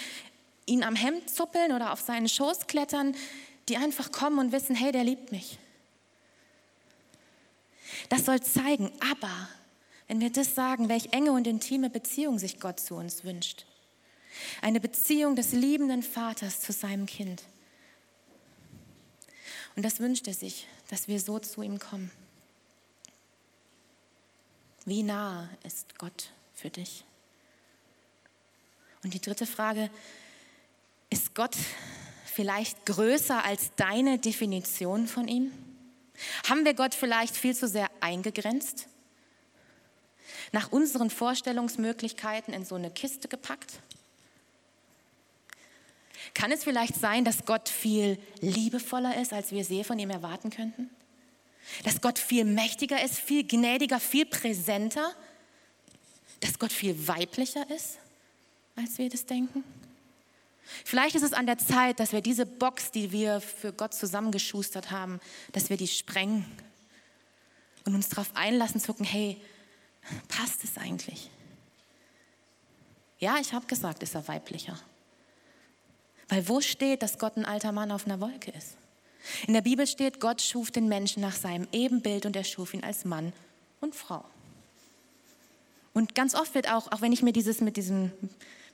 ihn 0.65 0.83
am 0.83 0.95
Hemd 0.95 1.29
zuppeln 1.29 1.71
oder 1.71 1.93
auf 1.93 2.01
seinen 2.01 2.29
Schoß 2.29 2.67
klettern, 2.67 3.15
die 3.69 3.77
einfach 3.77 4.11
kommen 4.11 4.39
und 4.39 4.51
wissen, 4.51 4.75
hey, 4.75 4.91
der 4.91 5.03
liebt 5.03 5.31
mich. 5.31 5.57
Das 8.09 8.25
soll 8.25 8.41
zeigen, 8.41 8.91
aber 9.11 9.49
wenn 10.11 10.19
wir 10.19 10.29
das 10.29 10.55
sagen, 10.55 10.89
welche 10.89 11.13
enge 11.13 11.31
und 11.31 11.47
intime 11.47 11.89
Beziehung 11.89 12.37
sich 12.37 12.59
Gott 12.59 12.81
zu 12.81 12.95
uns 12.95 13.23
wünscht. 13.23 13.65
Eine 14.61 14.81
Beziehung 14.81 15.37
des 15.37 15.53
liebenden 15.53 16.03
Vaters 16.03 16.59
zu 16.59 16.73
seinem 16.73 17.05
Kind. 17.05 17.43
Und 19.77 19.83
das 19.83 20.01
wünscht 20.01 20.27
er 20.27 20.33
sich, 20.33 20.67
dass 20.89 21.07
wir 21.07 21.17
so 21.21 21.39
zu 21.39 21.61
ihm 21.61 21.79
kommen. 21.79 22.11
Wie 24.83 25.01
nah 25.01 25.49
ist 25.63 25.97
Gott 25.97 26.33
für 26.55 26.69
dich? 26.69 27.05
Und 29.05 29.13
die 29.13 29.21
dritte 29.21 29.45
Frage, 29.45 29.89
ist 31.09 31.33
Gott 31.35 31.55
vielleicht 32.25 32.85
größer 32.85 33.45
als 33.45 33.71
deine 33.77 34.19
Definition 34.19 35.07
von 35.07 35.29
ihm? 35.29 35.53
Haben 36.49 36.65
wir 36.65 36.73
Gott 36.73 36.95
vielleicht 36.95 37.37
viel 37.37 37.55
zu 37.55 37.69
sehr 37.69 37.89
eingegrenzt? 38.01 38.89
Nach 40.51 40.71
unseren 40.71 41.09
Vorstellungsmöglichkeiten 41.09 42.53
in 42.53 42.65
so 42.65 42.75
eine 42.75 42.91
Kiste 42.91 43.27
gepackt? 43.27 43.79
Kann 46.33 46.51
es 46.51 46.63
vielleicht 46.63 46.95
sein, 46.95 47.25
dass 47.25 47.45
Gott 47.45 47.69
viel 47.69 48.17
liebevoller 48.39 49.19
ist, 49.19 49.33
als 49.33 49.51
wir 49.51 49.65
sie 49.65 49.83
von 49.83 49.99
ihm 49.99 50.09
erwarten 50.09 50.49
könnten? 50.49 50.89
Dass 51.83 52.01
Gott 52.01 52.19
viel 52.19 52.45
mächtiger 52.45 53.03
ist, 53.03 53.15
viel 53.15 53.45
gnädiger, 53.45 53.99
viel 53.99 54.25
präsenter? 54.25 55.13
Dass 56.39 56.57
Gott 56.57 56.71
viel 56.71 57.07
weiblicher 57.07 57.69
ist, 57.69 57.97
als 58.75 58.97
wir 58.97 59.09
das 59.09 59.25
denken? 59.25 59.63
Vielleicht 60.85 61.15
ist 61.15 61.23
es 61.23 61.33
an 61.33 61.45
der 61.45 61.57
Zeit, 61.57 61.99
dass 61.99 62.13
wir 62.13 62.21
diese 62.21 62.45
Box, 62.45 62.91
die 62.91 63.11
wir 63.11 63.41
für 63.41 63.73
Gott 63.73 63.93
zusammengeschustert 63.93 64.91
haben, 64.91 65.19
dass 65.51 65.69
wir 65.69 65.77
die 65.77 65.87
sprengen 65.87 66.45
und 67.85 67.95
uns 67.95 68.09
darauf 68.09 68.29
einlassen 68.35 68.79
zu 68.79 68.87
gucken, 68.87 69.05
hey, 69.05 69.39
passt 70.27 70.63
es 70.63 70.77
eigentlich? 70.77 71.29
Ja, 73.19 73.37
ich 73.39 73.53
habe 73.53 73.67
gesagt, 73.67 74.03
ist 74.03 74.15
er 74.15 74.27
weiblicher. 74.27 74.79
Weil 76.29 76.47
wo 76.47 76.61
steht, 76.61 77.03
dass 77.03 77.19
Gott 77.19 77.37
ein 77.37 77.45
alter 77.45 77.71
Mann 77.71 77.91
auf 77.91 78.05
einer 78.05 78.19
Wolke 78.19 78.51
ist? 78.51 78.77
In 79.47 79.53
der 79.53 79.61
Bibel 79.61 79.85
steht, 79.85 80.19
Gott 80.19 80.41
schuf 80.41 80.71
den 80.71 80.87
Menschen 80.87 81.21
nach 81.21 81.35
seinem 81.35 81.67
Ebenbild 81.71 82.25
und 82.25 82.35
er 82.35 82.43
schuf 82.43 82.73
ihn 82.73 82.83
als 82.83 83.05
Mann 83.05 83.33
und 83.79 83.93
Frau. 83.93 84.25
Und 85.93 86.15
ganz 86.15 86.33
oft 86.33 86.55
wird 86.55 86.69
auch, 86.71 86.91
auch 86.91 87.01
wenn 87.01 87.11
ich 87.11 87.21
mir 87.21 87.33
dieses 87.33 87.61
mit 87.61 87.77
diesem 87.77 88.11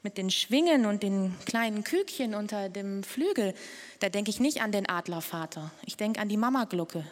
mit 0.04 0.18
den 0.18 0.30
Schwingen 0.30 0.86
und 0.86 1.04
den 1.04 1.36
kleinen 1.46 1.84
Kükchen 1.84 2.36
unter 2.36 2.70
dem 2.70 3.04
Flügel, 3.04 3.54
da 4.00 4.10
denke 4.10 4.30
ich 4.30 4.40
nicht 4.40 4.62
an 4.62 4.72
den 4.72 4.88
Adlervater. 4.88 5.72
Ich 5.86 5.98
denke 5.98 6.22
an 6.22 6.30
die 6.30 6.38
Mama-Glucke. 6.38 7.06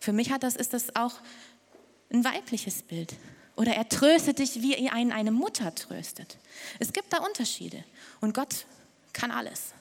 Für 0.00 0.12
mich 0.12 0.30
hat 0.30 0.42
das, 0.42 0.54
ist 0.54 0.74
das 0.74 0.94
auch 0.94 1.14
ein 2.10 2.24
weibliches 2.24 2.82
Bild. 2.82 3.14
Oder 3.56 3.74
er 3.74 3.88
tröstet 3.88 4.38
dich, 4.38 4.62
wie 4.62 4.88
einen 4.88 5.12
eine 5.12 5.30
Mutter 5.30 5.74
tröstet. 5.74 6.38
Es 6.78 6.92
gibt 6.92 7.12
da 7.12 7.18
Unterschiede. 7.18 7.84
Und 8.20 8.34
Gott 8.34 8.66
kann 9.12 9.30
alles. 9.30 9.72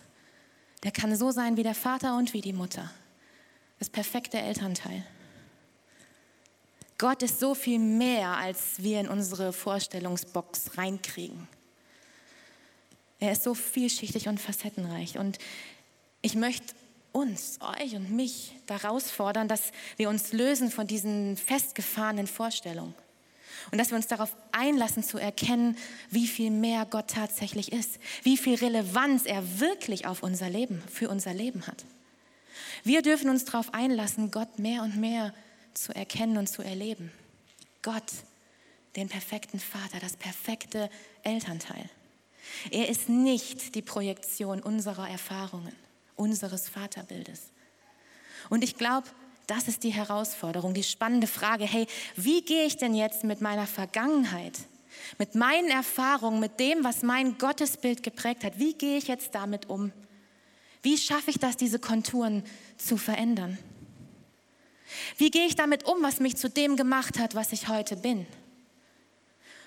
Der 0.83 0.91
kann 0.91 1.15
so 1.15 1.31
sein 1.31 1.57
wie 1.57 1.63
der 1.63 1.75
Vater 1.75 2.17
und 2.17 2.33
wie 2.33 2.41
die 2.41 2.53
Mutter. 2.53 2.91
Das 3.79 3.89
perfekte 3.89 4.37
Elternteil. 4.37 5.03
Gott 6.97 7.23
ist 7.23 7.39
so 7.39 7.55
viel 7.55 7.79
mehr, 7.79 8.37
als 8.37 8.81
wir 8.83 8.99
in 8.99 9.07
unsere 9.07 9.51
Vorstellungsbox 9.51 10.77
reinkriegen. 10.77 11.47
Er 13.19 13.31
ist 13.31 13.43
so 13.43 13.53
vielschichtig 13.53 14.27
und 14.27 14.39
facettenreich. 14.39 15.17
Und 15.17 15.39
ich 16.21 16.35
möchte 16.35 16.73
uns, 17.13 17.59
euch 17.79 17.95
und 17.95 18.11
mich 18.11 18.55
herausfordern, 18.67 19.47
dass 19.47 19.71
wir 19.95 20.09
uns 20.09 20.33
lösen 20.33 20.69
von 20.69 20.87
diesen 20.87 21.37
festgefahrenen 21.37 22.27
Vorstellungen. 22.27 22.93
Und 23.71 23.77
dass 23.77 23.91
wir 23.91 23.95
uns 23.95 24.07
darauf 24.07 24.35
einlassen 24.51 25.03
zu 25.03 25.17
erkennen, 25.17 25.77
wie 26.09 26.27
viel 26.27 26.51
mehr 26.51 26.85
Gott 26.85 27.11
tatsächlich 27.11 27.71
ist, 27.71 27.97
wie 28.23 28.35
viel 28.35 28.55
Relevanz 28.55 29.25
er 29.25 29.59
wirklich 29.59 30.05
auf 30.05 30.21
unser 30.21 30.49
Leben, 30.49 30.83
für 30.91 31.07
unser 31.09 31.33
Leben 31.33 31.65
hat. 31.65 31.85
Wir 32.83 33.01
dürfen 33.01 33.29
uns 33.29 33.45
darauf 33.45 33.73
einlassen, 33.73 34.31
Gott 34.31 34.59
mehr 34.59 34.83
und 34.83 34.97
mehr 34.97 35.33
zu 35.73 35.95
erkennen 35.95 36.37
und 36.37 36.47
zu 36.47 36.61
erleben. 36.61 37.11
Gott, 37.81 38.11
den 38.95 39.07
perfekten 39.07 39.59
Vater, 39.59 39.99
das 40.01 40.17
perfekte 40.17 40.89
Elternteil. 41.23 41.89
Er 42.71 42.89
ist 42.89 43.07
nicht 43.07 43.75
die 43.75 43.81
Projektion 43.81 44.61
unserer 44.61 45.09
Erfahrungen, 45.09 45.73
unseres 46.15 46.69
Vaterbildes. 46.69 47.51
Und 48.49 48.63
ich 48.63 48.75
glaube, 48.75 49.07
das 49.47 49.67
ist 49.67 49.83
die 49.83 49.93
Herausforderung, 49.93 50.73
die 50.73 50.83
spannende 50.83 51.27
Frage. 51.27 51.65
Hey, 51.65 51.87
wie 52.15 52.41
gehe 52.41 52.65
ich 52.65 52.77
denn 52.77 52.95
jetzt 52.95 53.23
mit 53.23 53.41
meiner 53.41 53.67
Vergangenheit, 53.67 54.57
mit 55.17 55.35
meinen 55.35 55.69
Erfahrungen, 55.69 56.39
mit 56.39 56.59
dem, 56.59 56.83
was 56.83 57.03
mein 57.03 57.37
Gottesbild 57.37 58.03
geprägt 58.03 58.43
hat, 58.43 58.59
wie 58.59 58.73
gehe 58.73 58.97
ich 58.97 59.07
jetzt 59.07 59.35
damit 59.35 59.69
um? 59.69 59.91
Wie 60.81 60.97
schaffe 60.97 61.31
ich 61.31 61.39
das, 61.39 61.57
diese 61.57 61.79
Konturen 61.79 62.43
zu 62.77 62.97
verändern? 62.97 63.57
Wie 65.17 65.31
gehe 65.31 65.47
ich 65.47 65.55
damit 65.55 65.85
um, 65.85 66.01
was 66.03 66.19
mich 66.19 66.37
zu 66.37 66.49
dem 66.49 66.75
gemacht 66.75 67.19
hat, 67.19 67.35
was 67.35 67.51
ich 67.51 67.67
heute 67.67 67.95
bin? 67.95 68.25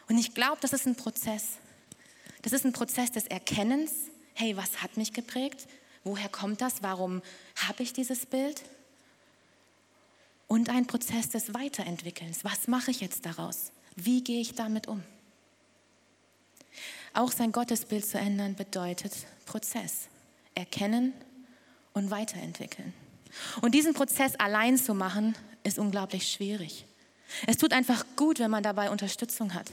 Und 0.09 0.19
ich 0.19 0.35
glaube, 0.35 0.59
das 0.61 0.73
ist 0.73 0.87
ein 0.87 0.95
Prozess. 0.95 1.59
Das 2.43 2.53
ist 2.53 2.65
ein 2.65 2.73
Prozess 2.73 3.11
des 3.11 3.27
Erkennens. 3.27 3.93
Hey, 4.35 4.57
was 4.57 4.83
hat 4.83 4.97
mich 4.97 5.13
geprägt? 5.13 5.67
Woher 6.07 6.31
kommt 6.31 6.63
das? 6.63 6.83
Warum 6.83 7.21
habe 7.69 7.83
ich 7.83 7.93
dieses 7.93 8.25
Bild? 8.25 8.63
und 10.49 10.71
ein 10.71 10.87
Prozess 10.87 11.29
des 11.29 11.55
Weiterentwickelns. 11.55 12.45
Was 12.45 12.69
mache 12.69 12.91
ich 12.91 13.01
jetzt 13.01 13.27
daraus? 13.27 13.73
Wie 13.97 14.23
gehe 14.23 14.41
ich 14.41 14.55
damit 14.55 14.87
um? 14.87 15.03
Auch 17.15 17.33
sein 17.33 17.53
Gottesbild 17.53 18.07
zu 18.07 18.19
ändern 18.19 18.55
bedeutet 18.55 19.13
Prozess. 19.47 20.09
Erkennen 20.55 21.13
und 21.95 22.11
weiterentwickeln. 22.11 22.93
Und 23.61 23.75
diesen 23.75 23.95
Prozess 23.95 24.37
allein 24.37 24.79
zu 24.79 24.95
machen, 24.95 25.35
ist 25.65 25.79
unglaublich 25.79 26.31
schwierig. 26.31 26.87
Es 27.47 27.57
tut 27.57 27.73
einfach 27.73 28.05
gut, 28.15 28.39
wenn 28.39 28.51
man 28.51 28.63
dabei 28.63 28.91
Unterstützung 28.91 29.53
hat. 29.53 29.71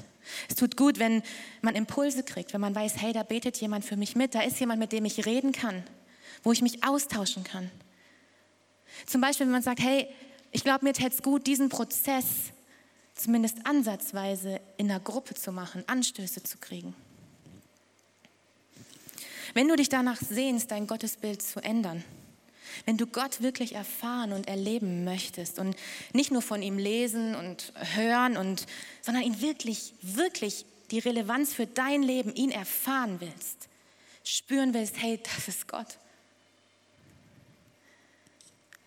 Es 0.50 0.56
tut 0.56 0.76
gut, 0.76 1.00
wenn 1.00 1.22
man 1.62 1.76
Impulse 1.76 2.24
kriegt, 2.24 2.54
wenn 2.54 2.62
man 2.62 2.74
weiß, 2.74 2.96
hey, 2.98 3.13
da 3.13 3.24
betet 3.24 3.58
jemand 3.58 3.86
für 3.86 3.96
mich 3.96 4.15
mit, 4.15 4.34
da 4.34 4.41
ist 4.41 4.60
jemand, 4.60 4.80
mit 4.80 4.91
dem 4.91 5.06
ich 5.06 5.26
reden 5.26 5.52
kann, 5.52 5.84
wo 6.43 6.51
ich 6.51 6.62
mich 6.62 6.84
austauschen 6.84 7.43
kann. 7.43 7.71
Zum 9.06 9.21
Beispiel, 9.21 9.47
wenn 9.47 9.53
man 9.53 9.63
sagt, 9.63 9.79
hey, 9.79 10.08
ich 10.51 10.63
glaube, 10.63 10.86
mir 10.86 10.93
täte 10.93 11.15
es 11.15 11.23
gut, 11.23 11.47
diesen 11.47 11.69
Prozess 11.69 12.25
zumindest 13.15 13.65
ansatzweise 13.65 14.62
in 14.77 14.89
einer 14.89 14.99
Gruppe 14.99 15.34
zu 15.34 15.51
machen, 15.51 15.84
Anstöße 15.88 16.43
zu 16.43 16.58
kriegen. 16.58 16.95
Wenn 19.53 19.67
du 19.67 19.75
dich 19.75 19.89
danach 19.89 20.17
sehnst, 20.17 20.71
dein 20.71 20.88
Gottesbild 20.88 21.41
zu 21.41 21.60
ändern, 21.63 22.03
wenn 22.86 22.97
du 22.97 23.06
Gott 23.06 23.41
wirklich 23.41 23.75
erfahren 23.75 24.34
und 24.34 24.47
erleben 24.47 25.03
möchtest 25.03 25.60
und 25.60 25.75
nicht 26.12 26.32
nur 26.32 26.41
von 26.41 26.63
ihm 26.63 26.77
lesen 26.77 27.36
und 27.36 27.71
hören 27.95 28.36
und 28.36 28.65
sondern 29.01 29.23
ihn 29.23 29.41
wirklich 29.41 29.93
wirklich 30.01 30.65
die 30.89 30.99
Relevanz 30.99 31.53
für 31.53 31.67
dein 31.67 32.03
Leben 32.03 32.34
ihn 32.34 32.51
erfahren 32.51 33.19
willst, 33.19 33.69
spüren 34.23 34.73
willst, 34.73 35.01
hey, 35.01 35.19
das 35.36 35.47
ist 35.47 35.67
Gott. 35.67 35.99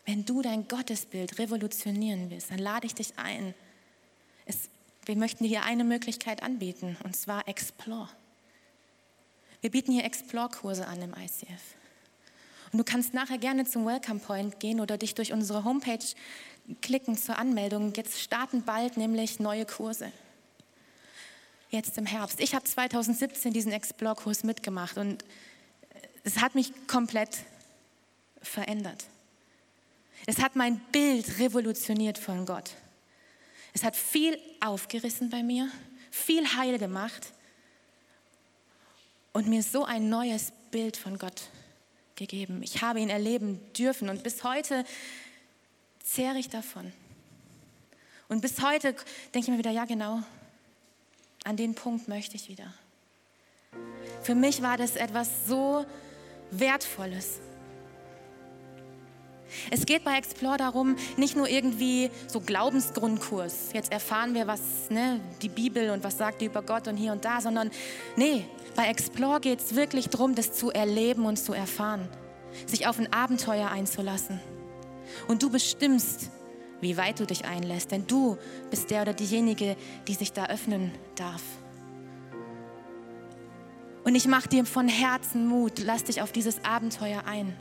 Wenn 0.07 0.25
du 0.25 0.41
dein 0.41 0.69
Gottesbild 0.69 1.39
revolutionieren 1.41 2.31
willst, 2.31 2.53
dann 2.53 2.61
lade 2.61 2.87
ich 2.87 2.95
dich 2.95 3.19
ein. 3.19 3.55
Es, 4.47 4.71
wir 5.05 5.17
möchten 5.17 5.43
dir 5.43 5.51
hier 5.51 5.63
eine 5.65 5.83
Möglichkeit 5.83 6.45
anbieten, 6.45 6.97
und 7.03 7.17
zwar 7.17 7.49
Explore. 7.49 8.09
Wir 9.61 9.71
bieten 9.71 9.91
hier 9.91 10.05
Explore-Kurse 10.05 10.87
an 10.87 11.03
im 11.03 11.13
ICF. 11.13 11.75
Und 12.73 12.79
du 12.79 12.85
kannst 12.85 13.15
nachher 13.15 13.39
gerne 13.39 13.65
zum 13.65 13.85
Welcome 13.85 14.21
Point 14.21 14.61
gehen 14.61 14.81
oder 14.81 14.97
dich 14.97 15.15
durch 15.15 15.33
unsere 15.33 15.65
Homepage 15.65 15.99
klicken 16.83 17.17
zur 17.17 17.39
Anmeldung. 17.39 17.93
Jetzt 17.97 18.21
starten 18.21 18.63
bald 18.63 18.97
nämlich 18.97 19.41
neue 19.41 19.67
Kurse. 19.67 20.13
Jetzt 21.71 21.99
im 21.99 22.07
Herbst. 22.07 22.39
Ich 22.39 22.55
habe 22.55 22.65
2017 22.65 23.53
diesen 23.53 23.73
Explore-Kurs 23.73 24.45
mitgemacht 24.45 24.99
und 24.99 25.25
es 26.23 26.41
hat 26.41 26.55
mich 26.55 26.73
komplett 26.87 27.39
verändert. 28.41 29.05
Es 30.25 30.39
hat 30.39 30.57
mein 30.57 30.79
Bild 30.93 31.39
revolutioniert 31.39 32.19
von 32.19 32.47
Gott. 32.47 32.73
Es 33.75 33.85
hat 33.85 33.95
viel 33.95 34.39
aufgerissen 34.61 35.29
bei 35.29 35.43
mir, 35.43 35.71
viel 36.11 36.47
heil 36.57 36.79
gemacht 36.79 37.33
und 39.35 39.49
mir 39.49 39.63
so 39.63 39.85
ein 39.85 40.09
neues 40.09 40.53
Bild 40.71 40.97
von 40.97 41.19
Gott 41.19 41.51
gegeben. 42.15 42.63
Ich 42.63 42.83
habe 42.83 43.01
ihn 43.01 43.11
erleben 43.11 43.61
dürfen 43.75 44.09
und 44.09 44.23
bis 44.23 44.43
heute 44.43 44.85
zehre 46.03 46.39
ich 46.39 46.49
davon. 46.49 46.93
Und 48.29 48.41
bis 48.41 48.63
heute 48.63 48.95
denke 49.35 49.41
ich 49.41 49.49
mir 49.49 49.59
wieder, 49.59 49.71
ja 49.71 49.85
genau, 49.85 50.23
an 51.45 51.57
den 51.57 51.75
Punkt 51.75 52.09
möchte 52.09 52.35
ich 52.35 52.49
wieder. 52.49 52.73
Für 54.23 54.35
mich 54.35 54.63
war 54.63 54.77
das 54.77 54.97
etwas 54.97 55.47
so 55.47 55.85
Wertvolles. 56.51 57.41
Es 59.71 59.87
geht 59.87 60.05
bei 60.05 60.17
Explore 60.19 60.57
darum, 60.57 60.97
nicht 61.17 61.37
nur 61.37 61.49
irgendwie 61.49 62.11
so 62.27 62.41
Glaubensgrundkurs, 62.41 63.71
jetzt 63.73 63.93
erfahren 63.93 64.35
wir, 64.35 64.47
was 64.47 64.61
ne, 64.91 65.21
die 65.43 65.49
Bibel 65.49 65.91
und 65.91 66.05
was 66.05 66.19
sagt 66.19 66.41
die 66.41 66.47
über 66.47 66.63
Gott 66.63 66.89
und 66.89 66.97
hier 66.97 67.13
und 67.13 67.25
da, 67.25 67.41
sondern 67.41 67.71
nee, 68.17 68.45
bei 68.75 68.89
Explore 68.89 69.41
geht 69.41 69.61
es 69.61 69.75
wirklich 69.75 70.09
darum, 70.09 70.35
das 70.35 70.53
zu 70.53 70.71
erleben 70.71 71.25
und 71.25 71.39
zu 71.39 71.53
erfahren, 71.53 72.09
sich 72.67 72.87
auf 72.87 72.99
ein 72.99 73.13
Abenteuer 73.13 73.71
einzulassen. 73.71 74.41
Und 75.29 75.43
du 75.43 75.51
bestimmst, 75.51 76.31
wie 76.81 76.97
weit 76.97 77.21
du 77.21 77.27
dich 77.27 77.45
einlässt, 77.45 77.91
denn 77.93 78.07
du 78.07 78.37
bist 78.71 78.91
der 78.91 79.03
oder 79.03 79.15
diejenige, 79.15 79.77
die 80.09 80.15
sich 80.15 80.33
da 80.33 80.47
öffnen 80.47 80.93
darf. 81.15 81.43
Und 84.05 84.15
ich 84.15 84.29
mache 84.29 84.49
dir 84.49 84.65
von 84.65 84.89
Herzen 84.89 85.49
Mut, 85.49 85.81
lass 85.85 86.05
dich 86.05 86.23
auf 86.23 86.31
dieses 86.31 86.65
Abenteuer 86.65 87.25
ein. 87.27 87.57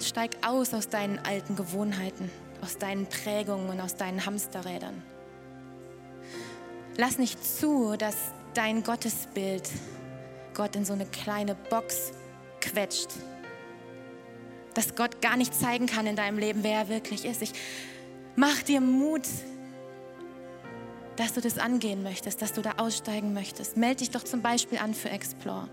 Steig 0.00 0.36
aus 0.46 0.74
aus 0.74 0.88
deinen 0.88 1.18
alten 1.18 1.56
Gewohnheiten, 1.56 2.30
aus 2.62 2.78
deinen 2.78 3.06
Prägungen 3.06 3.68
und 3.68 3.80
aus 3.80 3.96
deinen 3.96 4.24
Hamsterrädern. 4.24 5.02
Lass 6.96 7.18
nicht 7.18 7.42
zu, 7.44 7.96
dass 7.96 8.16
dein 8.54 8.82
Gottesbild 8.82 9.68
Gott 10.54 10.76
in 10.76 10.84
so 10.84 10.92
eine 10.92 11.06
kleine 11.06 11.54
Box 11.54 12.12
quetscht. 12.60 13.08
Dass 14.74 14.94
Gott 14.94 15.20
gar 15.20 15.36
nicht 15.36 15.54
zeigen 15.54 15.86
kann 15.86 16.06
in 16.06 16.16
deinem 16.16 16.38
Leben, 16.38 16.62
wer 16.62 16.80
er 16.80 16.88
wirklich 16.88 17.24
ist. 17.24 17.42
Ich 17.42 17.52
mach 18.36 18.62
dir 18.62 18.80
Mut, 18.80 19.26
dass 21.16 21.34
du 21.34 21.40
das 21.40 21.58
angehen 21.58 22.02
möchtest, 22.02 22.40
dass 22.40 22.52
du 22.52 22.62
da 22.62 22.74
aussteigen 22.78 23.32
möchtest. 23.32 23.76
Meld 23.76 24.00
dich 24.00 24.10
doch 24.10 24.24
zum 24.24 24.42
Beispiel 24.42 24.78
an 24.78 24.94
für 24.94 25.10
Explore 25.10 25.68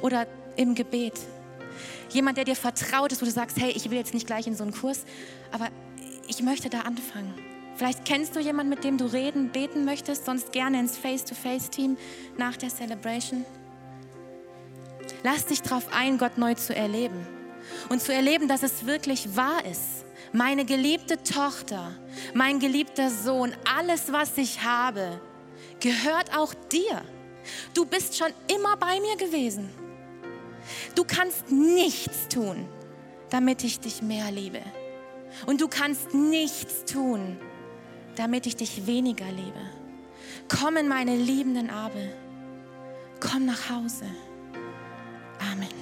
oder 0.00 0.26
im 0.56 0.74
Gebet. 0.74 1.18
Jemand, 2.10 2.36
der 2.36 2.44
dir 2.44 2.56
vertraut 2.56 3.12
ist, 3.12 3.22
wo 3.22 3.26
du 3.26 3.30
sagst, 3.30 3.58
hey, 3.58 3.70
ich 3.70 3.90
will 3.90 3.98
jetzt 3.98 4.14
nicht 4.14 4.26
gleich 4.26 4.46
in 4.46 4.54
so 4.54 4.64
einen 4.64 4.72
Kurs, 4.72 5.04
aber 5.50 5.68
ich 6.28 6.42
möchte 6.42 6.68
da 6.70 6.80
anfangen. 6.80 7.34
Vielleicht 7.76 8.04
kennst 8.04 8.36
du 8.36 8.40
jemanden, 8.40 8.70
mit 8.70 8.84
dem 8.84 8.98
du 8.98 9.06
reden, 9.06 9.50
beten 9.50 9.84
möchtest, 9.84 10.26
sonst 10.26 10.52
gerne 10.52 10.78
ins 10.78 10.96
Face-to-Face-Team 10.96 11.96
nach 12.36 12.56
der 12.56 12.68
Celebration. 12.68 13.44
Lass 15.22 15.46
dich 15.46 15.62
darauf 15.62 15.92
ein, 15.92 16.18
Gott 16.18 16.38
neu 16.38 16.54
zu 16.54 16.74
erleben 16.74 17.26
und 17.88 18.02
zu 18.02 18.12
erleben, 18.12 18.48
dass 18.48 18.62
es 18.62 18.86
wirklich 18.86 19.36
wahr 19.36 19.64
ist. 19.64 20.04
Meine 20.32 20.64
geliebte 20.64 21.22
Tochter, 21.22 21.92
mein 22.34 22.58
geliebter 22.58 23.10
Sohn, 23.10 23.52
alles, 23.76 24.12
was 24.12 24.36
ich 24.38 24.62
habe, 24.62 25.20
gehört 25.80 26.36
auch 26.36 26.54
dir. 26.54 27.02
Du 27.74 27.84
bist 27.84 28.16
schon 28.16 28.32
immer 28.54 28.76
bei 28.76 28.98
mir 29.00 29.16
gewesen. 29.16 29.68
Du 30.94 31.04
kannst 31.04 31.50
nichts 31.50 32.28
tun, 32.28 32.68
damit 33.30 33.64
ich 33.64 33.80
dich 33.80 34.02
mehr 34.02 34.30
liebe. 34.30 34.60
Und 35.46 35.60
du 35.60 35.68
kannst 35.68 36.14
nichts 36.14 36.84
tun, 36.84 37.38
damit 38.16 38.46
ich 38.46 38.56
dich 38.56 38.86
weniger 38.86 39.26
liebe. 39.26 39.60
Komm 40.48 40.76
in 40.76 40.88
meine 40.88 41.16
liebenden 41.16 41.70
Arme. 41.70 42.12
Komm 43.20 43.46
nach 43.46 43.70
Hause. 43.70 44.06
Amen. 45.52 45.81